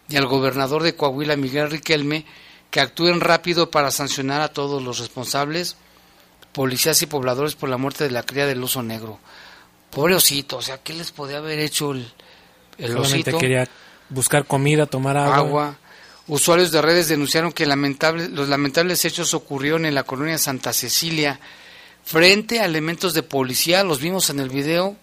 [0.09, 2.25] y al gobernador de Coahuila, Miguel Riquelme,
[2.69, 5.75] que actúen rápido para sancionar a todos los responsables,
[6.53, 9.19] policías y pobladores por la muerte de la cría del oso negro.
[9.89, 12.11] Pobre osito, o sea, ¿qué les podía haber hecho el,
[12.77, 13.67] el Solamente quería
[14.09, 15.37] buscar comida, tomar agua.
[15.37, 15.77] agua.
[16.27, 21.39] Usuarios de redes denunciaron que lamentable, los lamentables hechos ocurrieron en la colonia Santa Cecilia
[22.03, 24.95] frente a elementos de policía, los vimos en el video,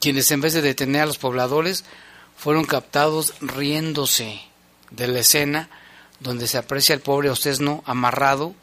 [0.00, 1.84] quienes en vez de detener a los pobladores
[2.36, 4.40] fueron captados riéndose
[4.90, 5.68] de la escena
[6.20, 8.54] donde se aprecia el pobre Ostesno amarrado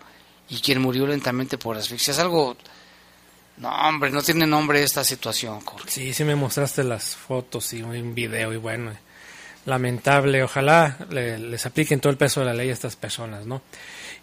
[0.49, 2.11] y quien murió lentamente por asfixia.
[2.11, 2.55] Es algo
[3.57, 8.13] no, hombre, no tiene nombre esta situación, Sí, sí me mostraste las fotos y un
[8.13, 8.91] video y bueno,
[9.65, 10.43] lamentable.
[10.43, 13.63] Ojalá les apliquen todo el peso de la ley a estas personas, ¿no?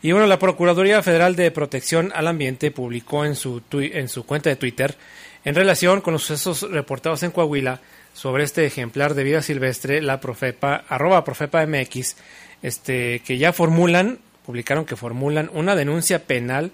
[0.02, 4.50] Y bueno, la Procuraduría Federal de Protección al Ambiente publicó en su, en su cuenta
[4.50, 4.96] de Twitter,
[5.44, 7.80] en relación con los sucesos reportados en Coahuila
[8.14, 12.16] sobre este ejemplar de vida silvestre, la Profepa, arroba Profepa MX,
[12.62, 16.70] este, que ya formulan, publicaron que formulan una denuncia penal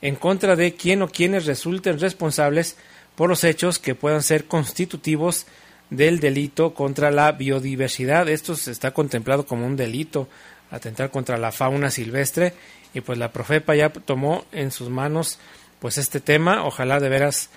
[0.00, 2.76] en contra de quien o quienes resulten responsables
[3.14, 5.46] por los hechos que puedan ser constitutivos
[5.90, 8.28] del delito contra la biodiversidad.
[8.28, 10.28] Esto está contemplado como un delito,
[10.70, 12.54] atentar contra la fauna silvestre
[12.94, 15.38] y pues la Profepa ya tomó en sus manos
[15.78, 16.64] pues este tema.
[16.64, 17.50] Ojalá de veras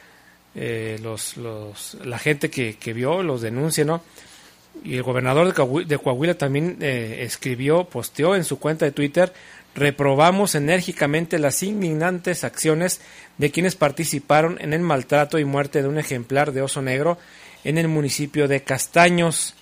[0.58, 4.01] eh, los, los, la gente que, que, vio los denuncie, ¿no?
[4.84, 5.47] Y el gobernador
[5.86, 9.32] de Coahuila, también eh, escribió, posteó en su cuenta de Twitter
[9.78, 12.99] reprobamos enérgicamente las indignantes acciones
[13.38, 17.20] de quienes participaron en el maltrato y muerte de un ejemplar de oso negro
[17.64, 19.53] en el municipio de Castaños.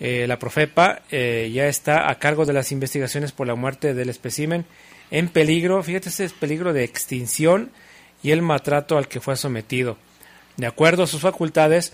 [0.00, 4.08] Eh, la Profepa eh, ya está a cargo de las investigaciones por la muerte del
[4.08, 4.64] espécimen
[5.12, 7.70] en peligro, fíjate, ese es peligro de extinción
[8.24, 9.96] y el maltrato al que fue sometido.
[10.56, 11.92] De acuerdo a sus facultades,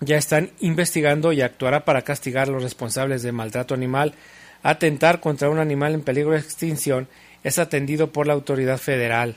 [0.00, 4.14] ya están investigando y actuará para castigar a los responsables de maltrato animal.
[4.62, 7.08] Atentar contra un animal en peligro de extinción
[7.44, 9.36] es atendido por la autoridad federal.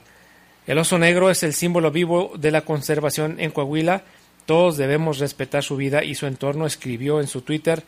[0.66, 4.02] El oso negro es el símbolo vivo de la conservación en Coahuila.
[4.46, 7.82] Todos debemos respetar su vida y su entorno, escribió en su Twitter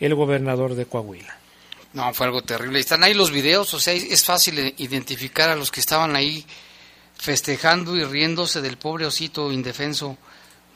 [0.00, 1.36] el gobernador de Coahuila.
[1.94, 2.80] No, fue algo terrible.
[2.80, 6.44] Están ahí los videos, o sea, es fácil identificar a los que estaban ahí
[7.18, 10.16] festejando y riéndose del pobre osito indefenso.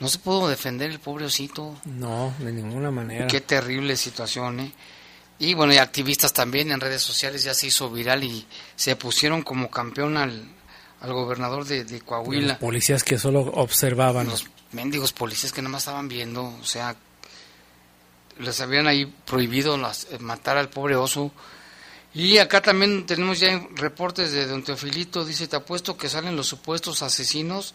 [0.01, 1.78] No se pudo defender el pobre osito.
[1.84, 3.28] No, de ninguna manera.
[3.28, 4.72] Qué terrible situación, ¿eh?
[5.38, 9.43] Y bueno, y activistas también en redes sociales ya se hizo viral y se pusieron
[9.43, 10.45] como campeón al,
[11.01, 12.49] al gobernador de, Coahuila.
[12.49, 14.28] Los policías que solo observaban.
[14.28, 16.95] Los mendigos policías que nada más estaban viendo, o sea,
[18.38, 21.32] les habían ahí prohibido las, eh, matar al pobre oso.
[22.14, 26.46] Y acá también tenemos ya reportes de don Teofilito, dice, te apuesto que salen los
[26.46, 27.74] supuestos asesinos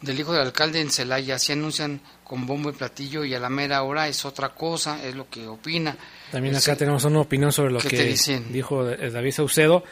[0.00, 3.48] del hijo del alcalde en Celaya, así anuncian con bombo y platillo y a la
[3.48, 5.96] mera hora es otra cosa, es lo que opina.
[6.30, 8.16] También acá tenemos una opinión sobre lo que
[8.50, 9.84] dijo eh, David Saucedo.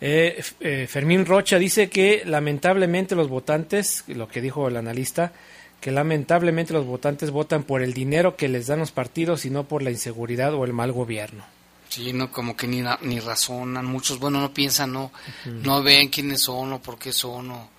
[0.00, 5.32] Eh, eh, Fermín Rocha dice que lamentablemente los votantes, lo que dijo el analista,
[5.80, 9.64] que lamentablemente los votantes votan por el dinero que les dan los partidos y no
[9.64, 11.44] por la inseguridad o el mal gobierno.
[11.88, 15.10] Sí, no, como que ni, ni razonan, muchos, bueno, no piensan, no,
[15.46, 17.70] no ven quiénes son o por qué son o,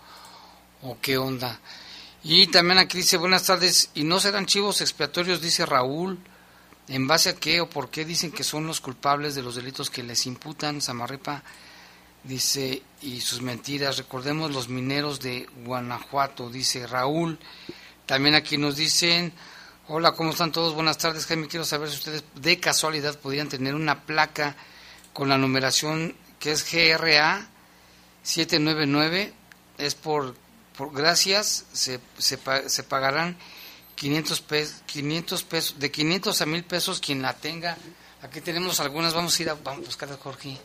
[0.81, 1.59] o qué onda.
[2.23, 6.17] Y también aquí dice, buenas tardes, y no serán chivos expiatorios, dice Raúl,
[6.87, 9.89] ¿en base a qué o por qué dicen que son los culpables de los delitos
[9.89, 10.81] que les imputan?
[10.81, 11.43] Samarripa
[12.23, 17.39] dice, y sus mentiras, recordemos los mineros de Guanajuato, dice Raúl.
[18.05, 19.31] También aquí nos dicen,
[19.91, 20.75] hola, ¿cómo están todos?
[20.75, 24.55] Buenas tardes, Jaime, quiero saber si ustedes de casualidad podrían tener una placa
[25.13, 27.47] con la numeración que es GRA
[28.21, 29.33] 799,
[29.79, 30.35] es por,
[30.77, 32.37] por gracias, se, se,
[32.67, 33.35] se pagarán
[33.95, 37.75] 500 pesos, 500 pesos, de 500 a 1000 pesos quien la tenga.
[38.21, 40.55] Aquí tenemos algunas, vamos a ir a, vamos a buscar a Jorge.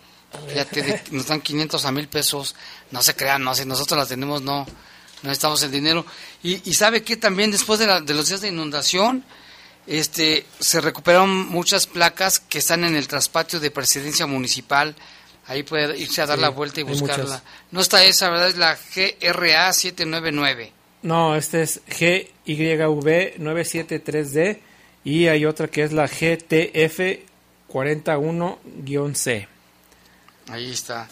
[0.48, 2.54] Fíjate, nos dan 500 a 1000 pesos,
[2.90, 4.66] no se crean, no, si nosotros las tenemos, no,
[5.24, 6.04] no necesitamos el dinero.
[6.42, 9.24] Y, y sabe que también después de, de, los días de inundación,
[9.86, 14.94] este, se recuperaron muchas placas que están en el traspatio de presidencia municipal.
[15.46, 17.42] Ahí puede irse a dar la vuelta y buscarla.
[17.70, 18.48] No está esa, ¿verdad?
[18.48, 20.72] Es la GRA 799.
[21.02, 24.58] No, este es GYV 973D
[25.04, 27.00] y hay otra que es la GTF
[27.70, 29.48] 41-C.
[30.48, 31.08] Ahí está.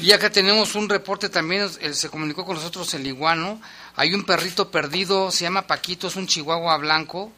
[0.00, 3.60] Y acá tenemos un reporte también, se comunicó con nosotros el iguano.
[3.96, 7.32] Hay un perrito perdido, se llama Paquito, es un chihuahua blanco.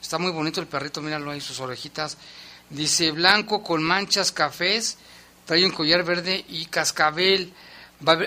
[0.00, 2.18] Está muy bonito el perrito, míralo ahí, sus orejitas.
[2.68, 4.98] Dice blanco con manchas cafés,
[5.46, 7.54] trae un collar verde y cascabel.